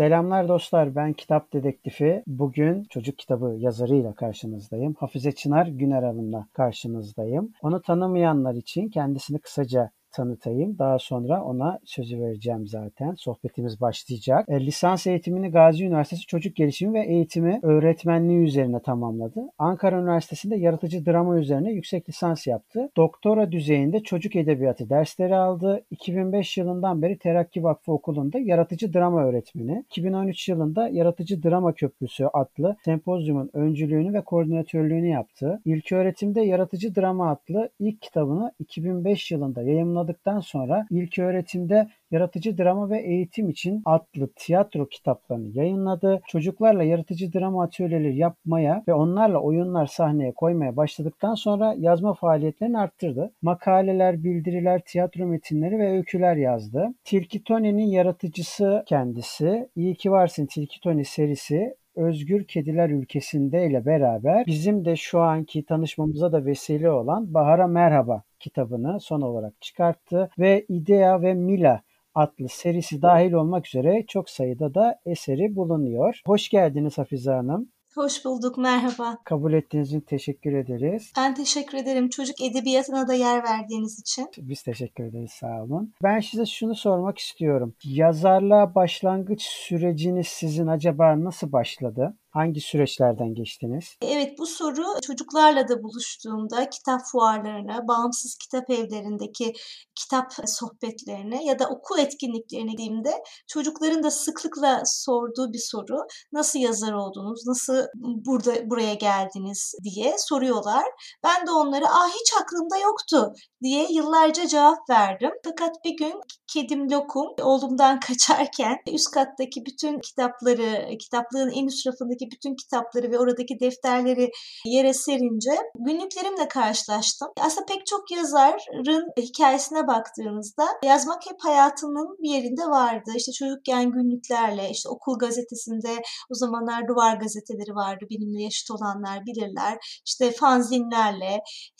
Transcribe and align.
Selamlar 0.00 0.48
dostlar 0.48 0.94
ben 0.94 1.12
Kitap 1.12 1.52
Dedektifi. 1.52 2.22
Bugün 2.26 2.84
çocuk 2.84 3.18
kitabı 3.18 3.56
yazarıyla 3.58 4.14
karşınızdayım. 4.14 4.94
Hafize 4.94 5.32
Çınar 5.32 5.66
Güner 5.66 6.02
Hanım'la 6.02 6.46
karşınızdayım. 6.52 7.52
Onu 7.62 7.82
tanımayanlar 7.82 8.54
için 8.54 8.88
kendisini 8.88 9.38
kısaca 9.38 9.90
tanıtayım. 10.12 10.78
Daha 10.78 10.98
sonra 10.98 11.44
ona 11.44 11.78
sözü 11.84 12.20
vereceğim 12.20 12.66
zaten. 12.66 13.14
Sohbetimiz 13.14 13.80
başlayacak. 13.80 14.48
E, 14.48 14.66
lisans 14.66 15.06
eğitimini 15.06 15.50
Gazi 15.50 15.84
Üniversitesi 15.84 16.26
Çocuk 16.26 16.56
Gelişimi 16.56 16.94
ve 16.94 17.06
Eğitimi 17.06 17.60
Öğretmenliği 17.62 18.38
üzerine 18.38 18.80
tamamladı. 18.80 19.40
Ankara 19.58 20.00
Üniversitesi'nde 20.00 20.56
yaratıcı 20.56 21.06
drama 21.06 21.38
üzerine 21.38 21.72
yüksek 21.72 22.08
lisans 22.08 22.46
yaptı. 22.46 22.90
Doktora 22.96 23.52
düzeyinde 23.52 24.00
çocuk 24.00 24.36
edebiyatı 24.36 24.90
dersleri 24.90 25.36
aldı. 25.36 25.84
2005 25.90 26.56
yılından 26.56 27.02
beri 27.02 27.18
Terakki 27.18 27.62
Vakfı 27.62 27.92
Okulu'nda 27.92 28.38
yaratıcı 28.38 28.94
drama 28.94 29.24
öğretmeni. 29.24 29.84
2013 29.90 30.48
yılında 30.48 30.88
Yaratıcı 30.88 31.42
Drama 31.42 31.72
Köprüsü 31.72 32.24
adlı 32.24 32.76
sempozyumun 32.84 33.50
öncülüğünü 33.52 34.12
ve 34.12 34.20
koordinatörlüğünü 34.20 35.08
yaptı. 35.08 35.60
İlk 35.64 35.92
öğretimde 35.92 36.40
Yaratıcı 36.40 36.94
Drama 36.94 37.30
adlı 37.30 37.68
ilk 37.80 38.02
kitabını 38.02 38.52
2005 38.58 39.30
yılında 39.30 39.62
yayınladı 39.62 39.99
tamamladıktan 40.00 40.40
sonra 40.40 40.86
ilk 40.90 41.18
öğretimde 41.18 41.88
Yaratıcı 42.10 42.58
Drama 42.58 42.90
ve 42.90 43.00
Eğitim 43.00 43.48
için 43.48 43.82
adlı 43.84 44.30
tiyatro 44.36 44.86
kitaplarını 44.86 45.48
yayınladı. 45.48 46.20
Çocuklarla 46.26 46.82
yaratıcı 46.82 47.32
drama 47.32 47.62
atölyeleri 47.62 48.16
yapmaya 48.16 48.84
ve 48.88 48.94
onlarla 48.94 49.38
oyunlar 49.38 49.86
sahneye 49.86 50.32
koymaya 50.32 50.76
başladıktan 50.76 51.34
sonra 51.34 51.74
yazma 51.78 52.14
faaliyetlerini 52.14 52.78
arttırdı. 52.78 53.32
Makaleler, 53.42 54.24
bildiriler, 54.24 54.80
tiyatro 54.86 55.26
metinleri 55.26 55.78
ve 55.78 55.90
öyküler 55.90 56.36
yazdı. 56.36 56.88
Tilki 57.04 57.44
Tony'nin 57.44 57.86
yaratıcısı 57.86 58.82
kendisi. 58.86 59.68
İyi 59.76 59.94
ki 59.94 60.10
varsın 60.10 60.46
Tilki 60.46 60.80
Tony 60.80 61.04
serisi 61.04 61.74
Özgür 61.96 62.44
Kediler 62.44 62.90
Ülkesinde 62.90 63.66
ile 63.66 63.86
beraber 63.86 64.46
bizim 64.46 64.84
de 64.84 64.96
şu 64.96 65.20
anki 65.20 65.64
tanışmamıza 65.64 66.32
da 66.32 66.44
vesile 66.44 66.90
olan 66.90 67.34
Bahar'a 67.34 67.66
Merhaba 67.66 68.22
kitabını 68.40 69.00
son 69.00 69.20
olarak 69.20 69.60
çıkarttı 69.60 70.30
ve 70.38 70.66
İdea 70.68 71.22
ve 71.22 71.34
Mila 71.34 71.82
adlı 72.14 72.48
serisi 72.48 73.02
dahil 73.02 73.32
olmak 73.32 73.66
üzere 73.66 74.04
çok 74.08 74.30
sayıda 74.30 74.74
da 74.74 75.00
eseri 75.06 75.56
bulunuyor. 75.56 76.20
Hoş 76.26 76.48
geldiniz 76.48 76.98
Hafize 76.98 77.30
Hanım. 77.30 77.68
Hoş 77.94 78.24
bulduk, 78.24 78.58
merhaba. 78.58 79.18
Kabul 79.24 79.52
ettiğiniz 79.52 79.88
için 79.88 80.00
teşekkür 80.00 80.52
ederiz. 80.52 81.12
Ben 81.16 81.34
teşekkür 81.34 81.78
ederim 81.78 82.08
çocuk 82.08 82.40
edebiyatına 82.40 83.08
da 83.08 83.14
yer 83.14 83.44
verdiğiniz 83.44 84.00
için. 84.00 84.28
Biz 84.38 84.62
teşekkür 84.62 85.04
ederiz, 85.04 85.30
sağ 85.30 85.62
olun. 85.62 85.94
Ben 86.02 86.20
size 86.20 86.46
şunu 86.46 86.74
sormak 86.74 87.18
istiyorum. 87.18 87.74
Yazarlığa 87.84 88.74
başlangıç 88.74 89.42
süreciniz 89.42 90.26
sizin 90.26 90.66
acaba 90.66 91.24
nasıl 91.24 91.52
başladı? 91.52 92.16
Hangi 92.30 92.60
süreçlerden 92.60 93.34
geçtiniz? 93.34 93.96
Evet 94.02 94.38
bu 94.38 94.46
soru 94.46 94.84
çocuklarla 95.02 95.68
da 95.68 95.82
buluştuğumda 95.82 96.70
kitap 96.70 97.00
fuarlarına, 97.12 97.88
bağımsız 97.88 98.36
kitap 98.38 98.70
evlerindeki 98.70 99.52
kitap 99.94 100.32
sohbetlerine 100.46 101.44
ya 101.44 101.58
da 101.58 101.68
okul 101.68 101.98
etkinliklerine 101.98 102.74
gittiğimde 102.80 103.22
çocukların 103.46 104.02
da 104.02 104.10
sıklıkla 104.10 104.82
sorduğu 104.84 105.52
bir 105.52 105.58
soru. 105.58 106.06
Nasıl 106.32 106.58
yazar 106.58 106.92
oldunuz? 106.92 107.46
Nasıl 107.46 107.86
burada 108.26 108.70
buraya 108.70 108.94
geldiniz 108.94 109.74
diye 109.84 110.14
soruyorlar. 110.18 110.84
Ben 111.24 111.46
de 111.46 111.50
onlara 111.50 111.86
"Aa 111.86 112.08
hiç 112.08 112.32
aklımda 112.42 112.76
yoktu." 112.78 113.32
diye 113.62 113.86
yıllarca 113.92 114.46
cevap 114.46 114.90
verdim. 114.90 115.30
Fakat 115.44 115.84
bir 115.84 115.96
gün 115.96 116.20
kedim 116.46 116.90
Lokum 116.90 117.26
oğlumdan 117.42 118.00
kaçarken 118.06 118.76
üst 118.92 119.10
kattaki 119.10 119.66
bütün 119.66 120.00
kitapları, 120.00 120.98
kitaplığın 120.98 121.50
en 121.50 121.66
üst 121.66 121.86
rafındaki 121.86 122.19
oradaki 122.20 122.36
bütün 122.36 122.54
kitapları 122.54 123.10
ve 123.10 123.18
oradaki 123.18 123.60
defterleri 123.60 124.30
yere 124.66 124.92
serince 124.92 125.50
günlüklerimle 125.74 126.48
karşılaştım. 126.48 127.28
Aslında 127.40 127.66
pek 127.66 127.86
çok 127.86 128.10
yazarın 128.10 129.08
hikayesine 129.16 129.86
baktığınızda 129.86 130.66
yazmak 130.84 131.26
hep 131.26 131.36
hayatının 131.40 132.16
bir 132.22 132.30
yerinde 132.30 132.62
vardı. 132.62 133.10
İşte 133.16 133.32
çocukken 133.32 133.90
günlüklerle, 133.90 134.70
işte 134.70 134.88
okul 134.88 135.18
gazetesinde 135.18 135.92
o 136.30 136.34
zamanlar 136.34 136.88
duvar 136.88 137.16
gazeteleri 137.16 137.74
vardı 137.74 138.04
benimle 138.10 138.42
yaşıt 138.42 138.70
olanlar 138.70 139.18
bilirler. 139.26 139.78
İşte 140.06 140.32
fanzinlerle 140.32 141.32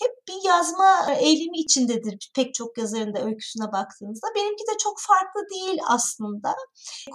hep 0.02 0.12
bir 0.28 0.48
yazma 0.48 1.12
eğilimi 1.20 1.58
içindedir 1.58 2.30
pek 2.36 2.54
çok 2.54 2.78
yazarın 2.78 3.14
da 3.14 3.24
öyküsüne 3.24 3.72
baktığınızda. 3.72 4.26
Benimki 4.36 4.64
de 4.72 4.76
çok 4.78 4.96
farklı 5.00 5.40
değil 5.54 5.78
aslında. 5.88 6.54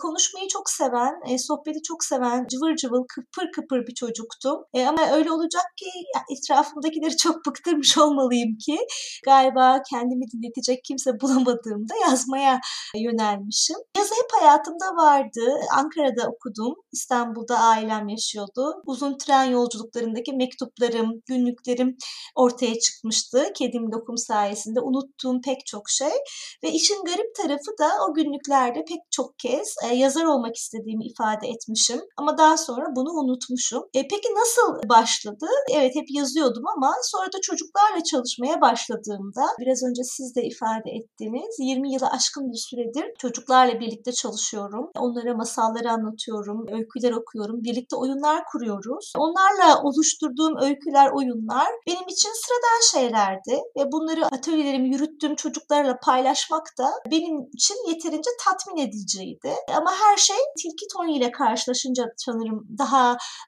Konuşmayı 0.02 0.47
çok 0.47 0.69
seven, 0.69 1.14
e, 1.30 1.38
sohbeti 1.38 1.81
çok 1.81 2.03
seven, 2.03 2.47
cıvır 2.52 2.75
cıvıl 2.75 3.03
kıpır 3.16 3.52
kıpır 3.52 3.88
bir 3.88 3.94
çocuktum. 3.94 4.58
E, 4.74 4.86
ama 4.86 5.12
öyle 5.12 5.31
olacak 5.31 5.66
ki 5.78 5.90
etrafımdakileri 6.38 7.18
çok 7.26 7.46
bıktırmış 7.46 7.98
olmalıyım 7.98 8.58
ki 8.58 8.78
galiba 9.26 9.81
kendimi 9.90 10.26
dinletecek 10.34 10.84
kimse 10.84 11.12
bulamadığımda 11.22 11.94
yazmaya 12.09 12.59
yönelmişim. 12.96 13.78
Yazı 13.98 14.14
hep 14.16 14.42
hayatımda 14.42 14.86
vardı. 14.86 15.42
Ankara'da 15.78 16.28
okudum. 16.28 16.74
İstanbul'da 16.92 17.59
ailem 17.59 18.08
yaşıyordu. 18.08 18.81
Uzun 18.86 19.18
tren 19.18 19.44
yolculuklarındaki 19.44 20.34
mektuplarım, 20.34 21.22
günlüklerim 21.26 21.97
ortaya 22.36 22.80
çıkmıştı. 22.80 23.46
Kedim 23.56 23.92
lokum 23.92 24.18
sayesinde 24.18 24.80
unuttuğum 24.82 25.42
pek 25.46 25.66
çok 25.66 25.90
şey. 25.90 26.16
Ve 26.64 26.72
işin 26.72 27.03
garip 27.06 27.36
tarafı 27.36 27.72
da 27.80 27.90
o 28.09 28.14
günlüklerde 28.14 28.86
pek 28.88 29.00
çok 29.12 29.40
kez 29.40 29.76
e, 29.90 29.96
yazar 29.96 30.24
olmak 30.26 30.56
istediğimi 30.56 31.06
ifade 31.06 31.47
etmişim. 31.47 32.02
Ama 32.18 32.38
daha 32.38 32.58
sonra 32.58 32.86
bunu 32.96 33.04
unutmuşum. 33.09 33.83
E, 33.93 34.07
peki 34.07 34.29
nasıl 34.35 34.89
başladı? 34.89 35.47
Evet 35.71 35.95
hep 35.95 36.07
yazıyordum 36.09 36.63
ama 36.75 36.93
sonra 37.03 37.27
da 37.33 37.41
çocuklarla 37.41 38.03
çalışmaya 38.03 38.61
başladığımda 38.61 39.45
biraz 39.59 39.83
önce 39.83 40.03
siz 40.03 40.35
de 40.35 40.43
ifade 40.43 40.89
ettiğiniz 40.91 41.55
20 41.59 41.93
yılı 41.93 42.07
aşkın 42.07 42.51
bir 42.51 42.57
süredir 42.57 43.05
çocuklarla 43.17 43.79
birlikte 43.79 44.11
çalışıyorum. 44.11 44.89
Onlara 44.99 45.33
masalları 45.33 45.91
anlatıyorum, 45.91 46.66
öyküler 46.71 47.11
okuyorum, 47.11 47.63
birlikte 47.63 47.95
oyunlar 47.95 48.43
kuruyoruz. 48.51 49.13
Onlarla 49.17 49.83
oluşturduğum 49.83 50.57
öyküler, 50.61 51.11
oyunlar 51.11 51.67
benim 51.87 52.07
için 52.07 52.29
sıradan 52.45 52.81
şeylerdi 52.91 53.61
ve 53.77 53.91
bunları 53.91 54.25
atölyelerimi 54.25 54.89
yürüttüğüm 54.89 55.35
çocuklarla 55.35 55.99
paylaşmak 56.03 56.67
da 56.77 56.91
benim 57.11 57.41
için 57.53 57.75
yeterince 57.89 58.29
tatmin 58.45 58.87
ediciydi. 58.87 59.53
Ama 59.77 59.91
her 59.91 60.17
şey 60.17 60.37
Tilki 60.57 60.85
Tony 60.93 61.17
ile 61.17 61.31
karşılaşınca 61.31 62.05
sanırım 62.17 62.67
daha 62.77 62.94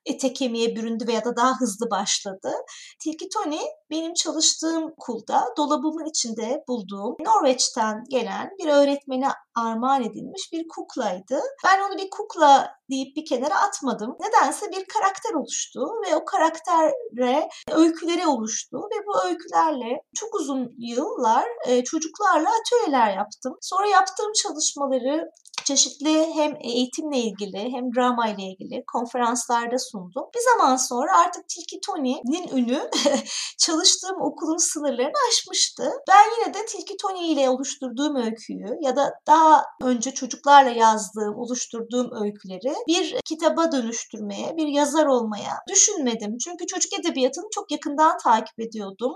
ete 0.05 0.33
kemiğe 0.33 0.75
büründü 0.75 1.07
veya 1.07 1.25
da 1.25 1.35
daha 1.35 1.59
hızlı 1.59 1.89
başladı. 1.91 2.53
Tilki 3.03 3.29
Tony 3.29 3.59
benim 3.91 4.13
çalıştığım 4.13 4.83
okulda 4.83 5.45
dolabımın 5.57 6.05
içinde 6.05 6.63
bulduğum 6.67 7.15
Norveç'ten 7.19 8.03
gelen 8.09 8.49
bir 8.59 8.67
öğretmeni 8.67 9.27
armağan 9.55 10.03
edilmiş 10.03 10.49
bir 10.53 10.67
kuklaydı. 10.67 11.39
Ben 11.65 11.81
onu 11.81 11.97
bir 11.97 12.09
kukla 12.09 12.76
deyip 12.91 13.15
bir 13.15 13.25
kenara 13.25 13.59
atmadım. 13.61 14.15
Nedense 14.19 14.71
bir 14.71 14.85
karakter 14.85 15.33
oluştu 15.33 15.79
ve 15.79 16.15
o 16.15 16.25
karaktere 16.25 17.49
öyküleri 17.71 18.27
oluştu 18.27 18.77
ve 18.77 19.05
bu 19.07 19.27
öykülerle 19.27 20.01
çok 20.15 20.35
uzun 20.35 20.75
yıllar 20.77 21.45
e, 21.67 21.83
çocuklarla 21.83 22.49
atölyeler 22.59 23.17
yaptım. 23.17 23.57
Sonra 23.61 23.87
yaptığım 23.87 24.31
çalışmaları 24.43 25.31
çeşitli 25.67 26.33
hem 26.33 26.53
eğitimle 26.61 27.17
ilgili 27.17 27.71
hem 27.75 27.95
drama 27.95 28.27
ile 28.27 28.43
ilgili 28.43 28.83
konferanslarda 28.93 29.77
sundum. 29.77 30.25
Bir 30.35 30.43
zaman 30.53 30.75
sonra 30.75 31.17
artık 31.17 31.43
Tilki 31.49 31.79
Tony'nin 31.87 32.47
ünü 32.57 32.89
çalıştığım 33.59 34.21
okulun 34.21 34.57
sınırlarını 34.57 35.19
aşmıştı. 35.29 35.91
Ben 36.09 36.23
yine 36.37 36.53
de 36.53 36.65
Tilki 36.65 36.97
Tony 36.97 37.33
ile 37.33 37.49
oluşturduğum 37.49 38.15
öyküyü 38.15 38.77
ya 38.81 38.95
da 38.95 39.13
daha 39.27 39.63
önce 39.81 40.11
çocuklarla 40.11 40.69
yazdığım, 40.69 41.35
oluşturduğum 41.35 42.23
öyküleri 42.23 42.75
bir 42.87 43.15
kitaba 43.25 43.71
dönüştürmeye, 43.71 44.57
bir 44.57 44.67
yazar 44.67 45.05
olmaya 45.05 45.53
düşünmedim. 45.69 46.37
Çünkü 46.37 46.65
çocuk 46.65 46.99
edebiyatını 46.99 47.45
çok 47.55 47.71
yakından 47.71 48.17
takip 48.23 48.59
ediyordum. 48.59 49.13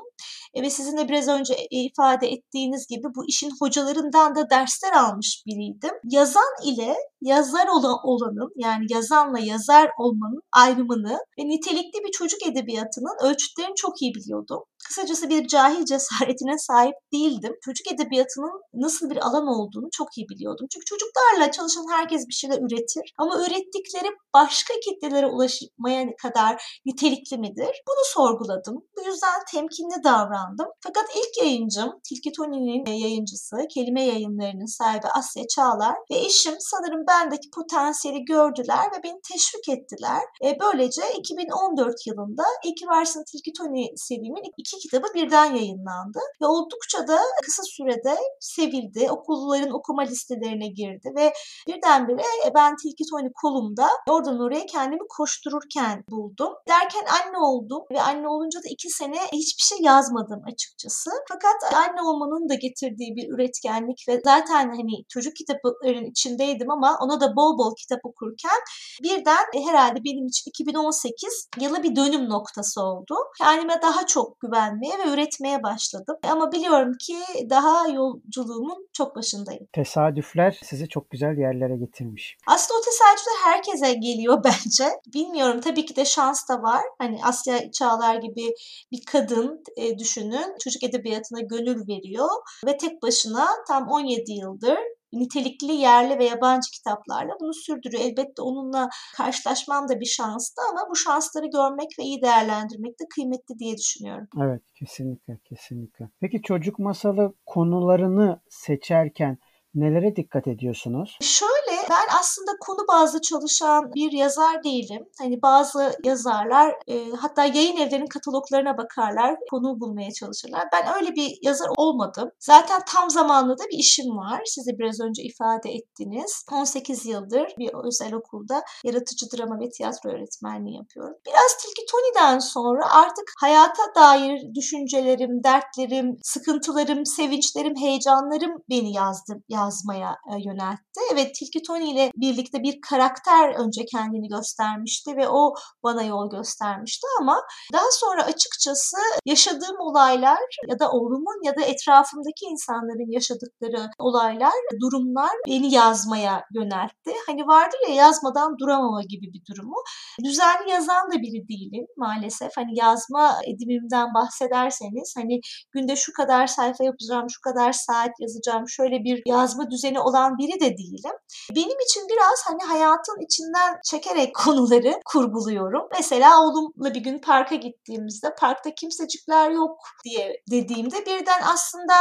E, 0.53 0.62
ve 0.62 0.69
sizin 0.69 0.97
de 0.97 1.09
biraz 1.09 1.27
önce 1.27 1.68
ifade 1.71 2.27
ettiğiniz 2.27 2.88
gibi 2.88 3.07
bu 3.15 3.25
işin 3.27 3.51
hocalarından 3.59 4.35
da 4.35 4.50
dersler 4.50 4.94
almış 4.94 5.44
biriydim. 5.47 5.94
Yazan 6.03 6.53
ile 6.65 6.95
yazar 7.21 7.68
olanın 8.03 8.51
yani 8.56 8.85
yazanla 8.89 9.39
yazar 9.39 9.89
olmanın 10.00 10.41
ayrımını 10.51 11.19
ve 11.39 11.50
nitelikli 11.50 12.03
bir 12.03 12.12
çocuk 12.12 12.47
edebiyatının 12.47 13.30
ölçütlerini 13.30 13.75
çok 13.75 14.01
iyi 14.01 14.13
biliyordum. 14.15 14.63
Kısacası 14.88 15.30
bir 15.30 15.48
cahil 15.48 15.86
cesaretine 15.86 16.57
sahip 16.57 16.95
değildim. 17.13 17.56
Çocuk 17.66 17.92
edebiyatının 17.92 18.62
nasıl 18.74 19.10
bir 19.10 19.18
alan 19.18 19.48
olduğunu 19.48 19.89
çok 19.92 20.18
iyi 20.18 20.30
biliyordum. 20.30 20.68
Çünkü 20.74 20.86
çocuklarla 20.86 21.51
çalışan 21.51 21.86
herkes 21.92 22.28
bir 22.28 22.33
şeyler 22.33 22.57
üretir. 22.57 23.13
Ama 23.18 23.45
ürettikleri 23.45 24.07
başka 24.33 24.74
kitlelere 24.86 25.28
ulaşmaya 25.28 26.16
kadar 26.22 26.80
nitelikli 26.86 27.38
midir? 27.38 27.81
Bunu 27.88 28.04
sorguladım. 28.06 28.75
Bu 28.98 29.01
yüzden 29.10 29.39
temkinli 29.51 30.04
davrandım. 30.04 30.68
Fakat 30.83 31.06
ilk 31.16 31.44
yayıncım 31.45 31.92
Tilki 32.10 32.31
Tony'nin 32.31 32.86
yayıncısı, 32.86 33.57
kelime 33.74 34.04
yayınlarının 34.06 34.78
sahibi 34.78 35.07
Asya 35.07 35.44
Çağlar 35.56 35.95
ve 36.12 36.18
eşim 36.18 36.56
sanırım 36.60 37.07
bendeki 37.07 37.50
potansiyeli 37.56 38.25
gördüler 38.25 38.86
ve 38.98 39.04
beni 39.04 39.19
teşvik 39.31 39.69
ettiler. 39.69 40.22
E, 40.45 40.57
böylece 40.60 41.01
2014 41.18 42.07
yılında 42.07 42.44
Varsın 42.92 43.24
Tilki 43.31 43.54
Tony 43.54 43.86
serimin 43.95 44.44
iki 44.77 44.88
kitabı 44.88 45.07
birden 45.15 45.56
yayınlandı 45.56 46.19
ve 46.41 46.45
oldukça 46.45 47.07
da 47.07 47.19
kısa 47.44 47.63
sürede 47.63 48.18
sevildi. 48.39 49.12
Okulların 49.12 49.71
okuma 49.71 50.01
listelerine 50.01 50.68
girdi 50.68 51.09
ve 51.18 51.33
birdenbire 51.68 52.21
e, 52.47 52.53
ben 52.56 52.75
Tilki 52.75 53.03
Tony 53.12 53.29
kolumda 53.41 53.88
oradan 54.09 54.39
oraya 54.39 54.65
kendimi 54.65 55.07
koştururken 55.09 56.03
buldum. 56.12 56.53
Derken 56.68 57.06
anne 57.19 57.38
oldum 57.38 57.81
ve 57.91 58.01
anne 58.01 58.27
olunca 58.27 58.59
da 58.59 58.68
iki 58.69 58.89
sene 58.89 59.19
hiçbir 59.33 59.63
şey 59.63 59.77
yazmadım 59.81 60.41
açıkçası. 60.53 61.12
Fakat 61.29 61.73
anne 61.73 62.01
olmanın 62.01 62.50
da 62.50 62.53
getirdiği 62.53 63.15
bir 63.15 63.29
üretkenlik 63.29 64.06
ve 64.07 64.21
zaten 64.25 64.69
hani 64.69 65.06
çocuk 65.09 65.35
kitapların 65.35 66.06
içindeydim 66.06 66.71
ama 66.71 66.97
ona 67.01 67.21
da 67.21 67.35
bol 67.35 67.57
bol 67.57 67.75
kitap 67.75 68.00
okurken 68.03 68.59
birden 69.03 69.45
e, 69.56 69.65
herhalde 69.68 70.00
benim 70.03 70.27
için 70.27 70.50
2018 70.50 71.47
yılı 71.59 71.83
bir 71.83 71.95
dönüm 71.95 72.29
noktası 72.29 72.81
oldu. 72.81 73.15
Kendime 73.38 73.81
daha 73.81 74.06
çok 74.06 74.41
güvenmeye 74.61 74.93
ve 74.97 75.13
üretmeye 75.13 75.63
başladım. 75.63 76.17
Ama 76.23 76.51
biliyorum 76.51 76.93
ki 76.99 77.15
daha 77.49 77.87
yolculuğumun 77.87 78.89
çok 78.93 79.15
başındayım. 79.15 79.67
Tesadüfler 79.73 80.59
sizi 80.63 80.89
çok 80.89 81.09
güzel 81.09 81.37
yerlere 81.37 81.77
getirmiş. 81.77 82.37
Aslında 82.47 82.79
o 82.79 82.81
tesadüfler 82.81 83.33
herkese 83.43 83.93
geliyor 83.93 84.43
bence. 84.43 84.89
Bilmiyorum 85.13 85.61
tabii 85.61 85.85
ki 85.85 85.95
de 85.95 86.05
şans 86.05 86.49
da 86.49 86.61
var. 86.61 86.81
Hani 86.97 87.19
Asya 87.23 87.71
Çağlar 87.71 88.15
gibi 88.15 88.53
bir 88.91 89.05
kadın 89.05 89.63
e, 89.77 89.97
düşünün. 89.97 90.57
Çocuk 90.63 90.83
edebiyatına 90.83 91.39
gönül 91.41 91.87
veriyor 91.87 92.29
ve 92.65 92.77
tek 92.77 93.01
başına 93.01 93.47
tam 93.67 93.87
17 93.87 94.31
yıldır 94.31 94.77
nitelikli 95.13 95.73
yerli 95.73 96.19
ve 96.19 96.25
yabancı 96.25 96.71
kitaplarla 96.71 97.33
bunu 97.39 97.53
sürdürüyor. 97.53 98.03
Elbette 98.03 98.41
onunla 98.41 98.89
karşılaşmam 99.17 99.89
da 99.89 99.99
bir 99.99 100.05
şanstı 100.05 100.61
ama 100.71 100.81
bu 100.89 100.95
şansları 100.95 101.45
görmek 101.45 101.89
ve 101.99 102.03
iyi 102.03 102.21
değerlendirmek 102.21 102.99
de 102.99 103.03
kıymetli 103.15 103.59
diye 103.59 103.77
düşünüyorum. 103.77 104.27
Evet 104.41 104.61
kesinlikle 104.75 105.39
kesinlikle. 105.49 106.09
Peki 106.21 106.41
çocuk 106.41 106.79
masalı 106.79 107.33
konularını 107.45 108.41
seçerken 108.49 109.37
nelere 109.75 110.15
dikkat 110.15 110.47
ediyorsunuz? 110.47 111.18
Şöyle 111.21 111.77
ben 111.89 112.18
aslında 112.19 112.51
konu 112.59 112.88
bazlı 112.88 113.21
çalışan 113.21 113.94
bir 113.95 114.12
yazar 114.12 114.63
değilim. 114.63 115.06
Hani 115.19 115.41
bazı 115.41 115.94
yazarlar 116.06 116.75
e, 116.88 117.12
hatta 117.12 117.45
yayın 117.45 117.77
evlerinin 117.77 118.07
kataloglarına 118.07 118.77
bakarlar, 118.77 119.35
konu 119.51 119.79
bulmaya 119.79 120.12
çalışırlar. 120.12 120.63
Ben 120.73 120.95
öyle 120.95 121.15
bir 121.15 121.38
yazar 121.41 121.69
olmadım. 121.77 122.29
Zaten 122.39 122.81
tam 122.88 123.09
zamanlı 123.09 123.57
da 123.57 123.63
bir 123.71 123.77
işim 123.77 124.18
var. 124.18 124.41
Size 124.45 124.71
biraz 124.79 125.00
önce 125.00 125.23
ifade 125.23 125.71
ettiniz. 125.71 126.45
18 126.51 127.06
yıldır 127.06 127.47
bir 127.59 127.69
özel 127.88 128.13
okulda 128.13 128.62
yaratıcı 128.83 129.25
drama 129.33 129.59
ve 129.59 129.69
tiyatro 129.69 130.09
öğretmenliği 130.09 130.77
yapıyorum. 130.77 131.15
Biraz 131.27 131.57
Tilki 131.62 131.85
Tony'den 131.91 132.39
sonra 132.39 132.94
artık 132.94 133.25
hayata 133.39 133.83
dair 133.95 134.56
düşüncelerim, 134.56 135.44
dertlerim, 135.44 136.18
sıkıntılarım, 136.23 137.06
sevinçlerim, 137.06 137.75
heyecanlarım 137.75 138.51
beni 138.69 138.94
yazdı, 138.94 139.44
yazmaya 139.61 140.17
e, 140.31 140.33
yöneltti. 140.49 140.99
Evet 141.13 141.35
Tilki 141.35 141.61
Tony 141.67 141.91
ile 141.91 142.11
birlikte 142.15 142.63
bir 142.63 142.81
karakter 142.81 143.49
önce 143.49 143.85
kendini 143.85 144.27
göstermişti 144.27 145.17
ve 145.17 145.29
o 145.29 145.53
bana 145.83 146.03
yol 146.03 146.29
göstermişti 146.29 147.07
ama 147.19 147.41
daha 147.73 147.91
sonra 147.91 148.23
açıkçası 148.23 148.97
yaşadığım 149.25 149.79
olaylar 149.79 150.39
ya 150.69 150.79
da 150.79 150.91
oğlumun 150.91 151.45
ya 151.45 151.55
da 151.55 151.61
etrafımdaki 151.61 152.45
insanların 152.51 153.11
yaşadıkları 153.11 153.89
olaylar, 153.99 154.53
durumlar 154.81 155.31
beni 155.47 155.73
yazmaya 155.73 156.43
yöneltti. 156.55 157.11
Hani 157.27 157.47
vardır 157.47 157.79
ya 157.89 157.95
yazmadan 157.95 158.57
duramama 158.57 159.01
gibi 159.01 159.33
bir 159.33 159.41
durumu. 159.49 159.75
Düzenli 160.23 160.69
yazan 160.69 161.11
da 161.11 161.15
biri 161.15 161.47
değilim 161.49 161.85
maalesef. 161.97 162.51
Hani 162.55 162.79
yazma 162.79 163.35
edimimden 163.47 164.13
bahsederseniz 164.13 165.13
hani 165.17 165.39
günde 165.71 165.95
şu 165.95 166.13
kadar 166.13 166.47
sayfa 166.47 166.83
yapacağım, 166.83 167.27
şu 167.29 167.41
kadar 167.41 167.71
saat 167.71 168.11
yazacağım, 168.19 168.69
şöyle 168.69 169.03
bir 169.03 169.21
yazma 169.51 169.71
düzeni 169.71 170.00
olan 170.00 170.38
biri 170.38 170.59
de 170.59 170.77
değilim. 170.77 171.15
Benim 171.56 171.80
için 171.80 172.03
biraz 172.09 172.44
hani 172.45 172.63
hayatın 172.63 173.25
içinden 173.25 173.80
çekerek 173.89 174.36
konuları 174.44 175.00
kurguluyorum. 175.06 175.88
Mesela 175.98 176.42
oğlumla 176.42 176.94
bir 176.94 177.00
gün 177.00 177.19
parka 177.19 177.56
gittiğimizde 177.56 178.36
parkta 178.39 178.69
kimsecikler 178.80 179.51
yok 179.51 179.77
diye 180.06 180.33
dediğimde 180.51 181.06
birden 181.06 181.42
aslında 181.53 181.94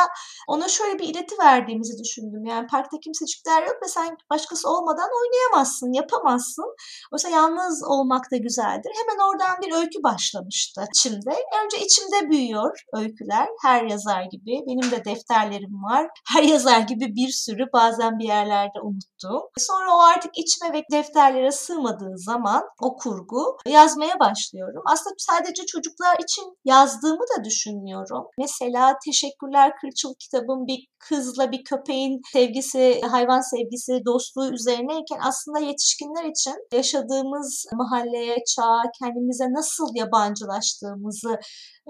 ona 0.48 0.68
şöyle 0.68 0.98
bir 0.98 1.08
ileti 1.08 1.34
verdiğimizi 1.38 1.98
düşündüm. 2.02 2.44
Yani 2.44 2.66
parkta 2.66 2.96
kimsecikler 3.04 3.62
yok 3.62 3.76
ve 3.82 3.88
sen 3.88 4.16
başkası 4.30 4.68
olmadan 4.68 5.08
oynayamazsın, 5.20 5.92
yapamazsın. 5.92 6.74
Oysa 7.12 7.28
yalnız 7.28 7.84
olmak 7.84 8.30
da 8.32 8.36
güzeldir. 8.36 8.92
Hemen 9.00 9.18
oradan 9.28 9.56
bir 9.62 9.72
öykü 9.72 10.02
başlamıştı 10.02 10.84
içimde. 10.94 11.30
Önce 11.64 11.76
içimde 11.84 12.30
büyüyor 12.30 12.78
öyküler 12.94 13.48
her 13.62 13.84
yazar 13.84 14.22
gibi. 14.22 14.52
Benim 14.68 14.90
de 14.90 15.04
defterlerim 15.04 15.82
var. 15.82 16.06
Her 16.34 16.42
yazar 16.42 16.80
gibi 16.80 17.14
bir 17.14 17.30
sürü 17.44 17.64
bazen 17.72 18.18
bir 18.18 18.24
yerlerde 18.24 18.80
unuttum. 18.82 19.42
Sonra 19.58 19.96
o 19.96 20.00
artık 20.00 20.38
içime 20.38 20.72
ve 20.72 20.82
defterlere 20.92 21.52
sığmadığı 21.52 22.18
zaman 22.18 22.62
o 22.82 22.96
kurgu 22.96 23.56
yazmaya 23.66 24.20
başlıyorum. 24.20 24.82
Aslında 24.92 25.14
sadece 25.18 25.66
çocuklar 25.66 26.16
için 26.22 26.58
yazdığımı 26.64 27.24
da 27.38 27.44
düşünmüyorum. 27.44 28.26
Mesela 28.38 28.96
Teşekkürler 29.04 29.72
Kırçıl 29.80 30.14
kitabım 30.18 30.66
bir 30.66 30.86
kızla 30.98 31.52
bir 31.52 31.64
köpeğin 31.64 32.20
sevgisi, 32.32 33.00
hayvan 33.10 33.40
sevgisi, 33.40 34.00
dostluğu 34.06 34.52
üzerineyken 34.52 35.20
aslında 35.22 35.58
yetişkinler 35.58 36.24
için 36.24 36.54
yaşadığımız 36.72 37.66
mahalleye, 37.72 38.36
çağa, 38.56 38.82
kendimize 39.02 39.44
nasıl 39.44 39.88
yabancılaştığımızı 39.94 41.38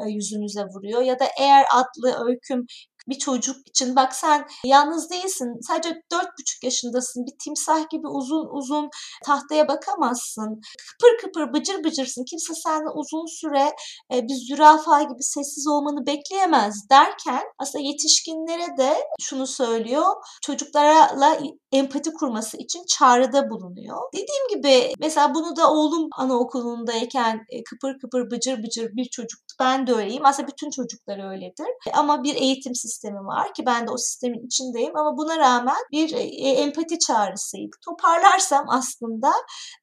yüzümüze 0.07 0.65
vuruyor. 0.65 1.03
Ya 1.03 1.19
da 1.19 1.25
Eğer 1.41 1.65
adlı 1.75 2.25
öyküm 2.29 2.67
bir 3.09 3.19
çocuk 3.19 3.57
için 3.69 3.97
bak 3.97 4.15
sen 4.15 4.47
yalnız 4.65 5.11
değilsin. 5.11 5.67
Sadece 5.69 6.03
dört 6.13 6.39
buçuk 6.39 6.65
yaşındasın. 6.65 7.27
Bir 7.27 7.39
timsah 7.45 7.91
gibi 7.91 8.09
uzun 8.09 8.49
uzun 8.59 8.89
tahtaya 9.25 9.69
bakamazsın. 9.69 10.61
Kıpır 10.91 11.19
kıpır 11.21 11.53
bıcır 11.53 11.85
bıcırsın. 11.85 12.25
Kimse 12.31 12.55
senden 12.55 12.99
uzun 13.01 13.27
süre 13.27 13.73
e, 14.15 14.23
bir 14.23 14.35
zürafa 14.49 15.03
gibi 15.03 15.23
sessiz 15.23 15.67
olmanı 15.67 16.07
bekleyemez 16.07 16.75
derken 16.91 17.43
aslında 17.59 17.85
yetişkinlere 17.85 18.77
de 18.79 18.97
şunu 19.21 19.47
söylüyor. 19.47 20.07
Çocuklarla 20.43 21.39
empati 21.73 22.13
kurması 22.13 22.57
için 22.57 22.85
çağrıda 22.89 23.51
bulunuyor. 23.51 23.99
Dediğim 24.13 24.49
gibi 24.55 24.95
mesela 25.01 25.35
bunu 25.35 25.57
da 25.57 25.73
oğlum 25.73 26.09
anaokulundayken 26.17 27.41
e, 27.51 27.65
kıpır 27.65 27.99
kıpır 27.99 28.31
bıcır 28.31 28.63
bıcır 28.63 28.91
bir 28.97 29.05
çocuktu. 29.05 29.55
Ben 29.61 29.87
de 29.87 29.93
öyleyim. 29.93 30.25
Aslında 30.27 30.49
bütün 30.49 30.71
çocuklar 30.71 31.31
öyledir. 31.31 31.67
Ama 31.93 32.23
bir 32.23 32.35
eğitim 32.35 32.75
sistemi 32.75 32.90
var 33.27 33.55
ki 33.55 33.67
ben 33.67 33.87
de 33.87 33.91
o 33.91 33.97
sistemin 33.97 34.47
içindeyim 34.47 34.97
ama 34.97 35.17
buna 35.17 35.39
rağmen 35.39 35.83
bir 35.93 36.13
e, 36.15 36.21
empati 36.49 36.99
çağrısıydı. 36.99 37.77
Toparlarsam 37.85 38.65
aslında 38.69 39.33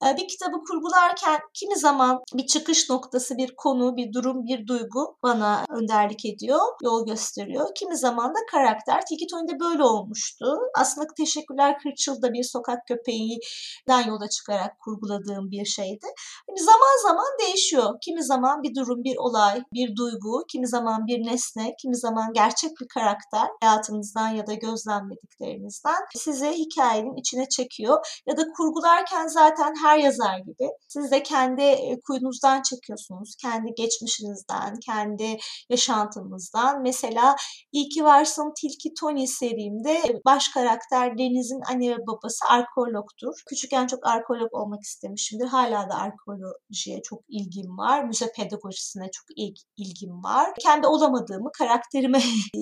e, 0.06 0.18
bir 0.18 0.28
kitabı 0.28 0.58
kurgularken 0.68 1.40
kimi 1.54 1.76
zaman 1.76 2.20
bir 2.34 2.48
çıkış 2.48 2.90
noktası, 2.90 3.38
bir 3.38 3.56
konu, 3.56 3.98
bir 3.98 4.14
durum, 4.14 4.46
bir 4.46 4.68
duygu 4.68 5.18
bana 5.24 5.66
önderlik 5.70 6.26
ediyor, 6.26 6.62
yol 6.84 7.06
gösteriyor. 7.06 7.68
Kimi 7.76 7.98
zaman 7.98 8.30
da 8.30 8.40
karakter. 8.52 9.06
Tilki 9.06 9.28
Tony'de 9.28 9.60
böyle 9.60 9.84
olmuştu. 9.84 10.46
Aslında 10.76 11.08
Teşekkürler 11.18 11.80
Kırçıl'da 11.84 12.34
bir 12.34 12.44
sokak 12.44 12.88
köpeğinden 12.88 14.08
yola 14.08 14.30
çıkarak 14.30 14.80
kurguladığım 14.80 15.52
bir 15.52 15.66
şeydi. 15.66 16.06
Yani 16.50 16.60
zaman 16.60 17.04
zaman 17.04 17.28
değişiyor. 17.42 17.94
Kimi 18.02 18.24
zaman 18.24 18.64
bir 18.64 18.76
durum, 18.76 19.04
bir 19.04 19.16
olay, 19.18 19.64
bir 19.74 19.96
duygu, 19.96 20.44
kimi 20.52 20.68
zaman 20.68 21.08
bir 21.08 21.26
nesne, 21.26 21.76
kimi 21.82 21.96
zaman 21.96 22.34
gerçek 22.34 22.72
bir 22.82 22.88
karakter 22.98 23.48
hayatınızdan 23.62 24.28
ya 24.28 24.48
da 24.48 24.54
gözlemlediklerinizden 24.54 26.02
sizi 26.16 26.52
hikayenin 26.52 27.16
içine 27.16 27.50
çekiyor. 27.50 28.22
Ya 28.26 28.38
da 28.38 28.42
kurgularken 28.58 29.28
zaten 29.28 29.74
her 29.84 29.98
yazar 29.98 30.38
gibi 30.40 30.70
siz 30.88 31.12
de 31.12 31.24
kendi 31.24 31.62
e, 31.62 32.00
kuyunuzdan 32.08 32.62
çekiyorsunuz. 32.62 33.36
Kendi 33.42 33.74
geçmişinizden, 33.78 34.80
kendi 34.86 35.38
yaşantınızdan. 35.70 36.82
Mesela 36.82 37.36
İyi 37.72 37.90
ki 37.90 38.04
Varsın 38.04 38.54
Tilki 38.62 38.94
Tony 39.00 39.28
serimde 39.28 40.22
baş 40.26 40.50
karakter 40.50 41.18
Deniz'in 41.18 41.62
anne 41.72 41.90
ve 41.90 42.08
babası 42.08 42.46
arkeologtur. 42.50 43.34
Küçükken 43.50 43.88
çok 43.88 44.08
arkeolog 44.08 44.54
olmak 44.54 44.84
istemişimdir. 44.84 45.48
Hala 45.48 45.90
da 45.90 45.96
arkeolog 45.96 46.58
antropolojiye 46.68 47.02
çok 47.02 47.22
ilgim 47.30 47.78
var. 47.78 48.04
Müze 48.04 48.32
pedagojisine 48.36 49.12
çok 49.12 49.38
ilgim 49.78 50.24
var. 50.24 50.54
Kendi 50.60 50.88
olamadığımı 50.88 51.52
karakterime 51.58 52.20